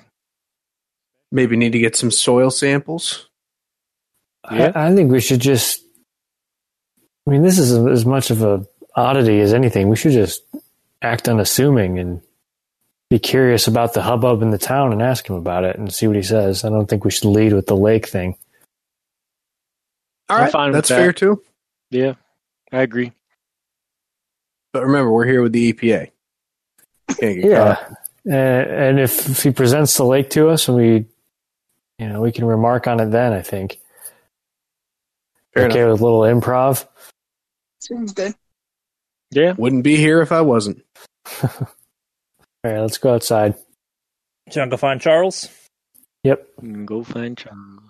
[1.32, 3.30] Maybe need to get some soil samples.
[4.52, 4.72] Yeah.
[4.76, 5.82] I, I think we should just.
[7.26, 8.66] I mean, this is as much of a
[8.96, 9.88] oddity as anything.
[9.88, 10.42] We should just
[11.02, 12.22] act unassuming and
[13.10, 16.08] be curious about the hubbub in the town and ask him about it and see
[16.08, 16.66] what he says.
[16.66, 18.36] I don't think we should lead with the lake thing.
[20.30, 20.98] All I'm right, fine with that's that.
[20.98, 21.42] fair too.
[21.90, 22.14] Yeah,
[22.72, 23.14] I agree.
[24.74, 26.10] But remember, we're here with the EPA.
[27.22, 27.78] Yeah,
[28.26, 31.06] and, and if, if he presents the lake to us and we,
[32.00, 33.34] you know, we can remark on it then.
[33.34, 33.80] I think.
[35.54, 35.92] Fair okay, enough.
[35.92, 36.88] with a little improv.
[37.80, 38.34] Sounds good.
[39.32, 40.84] Yeah, Wouldn't be here if I wasn't.
[41.44, 41.52] All
[42.64, 43.56] right, let's go outside.
[44.50, 45.50] So I mm, go find Charles?
[46.24, 46.48] Yep.
[46.86, 47.83] go find Charles.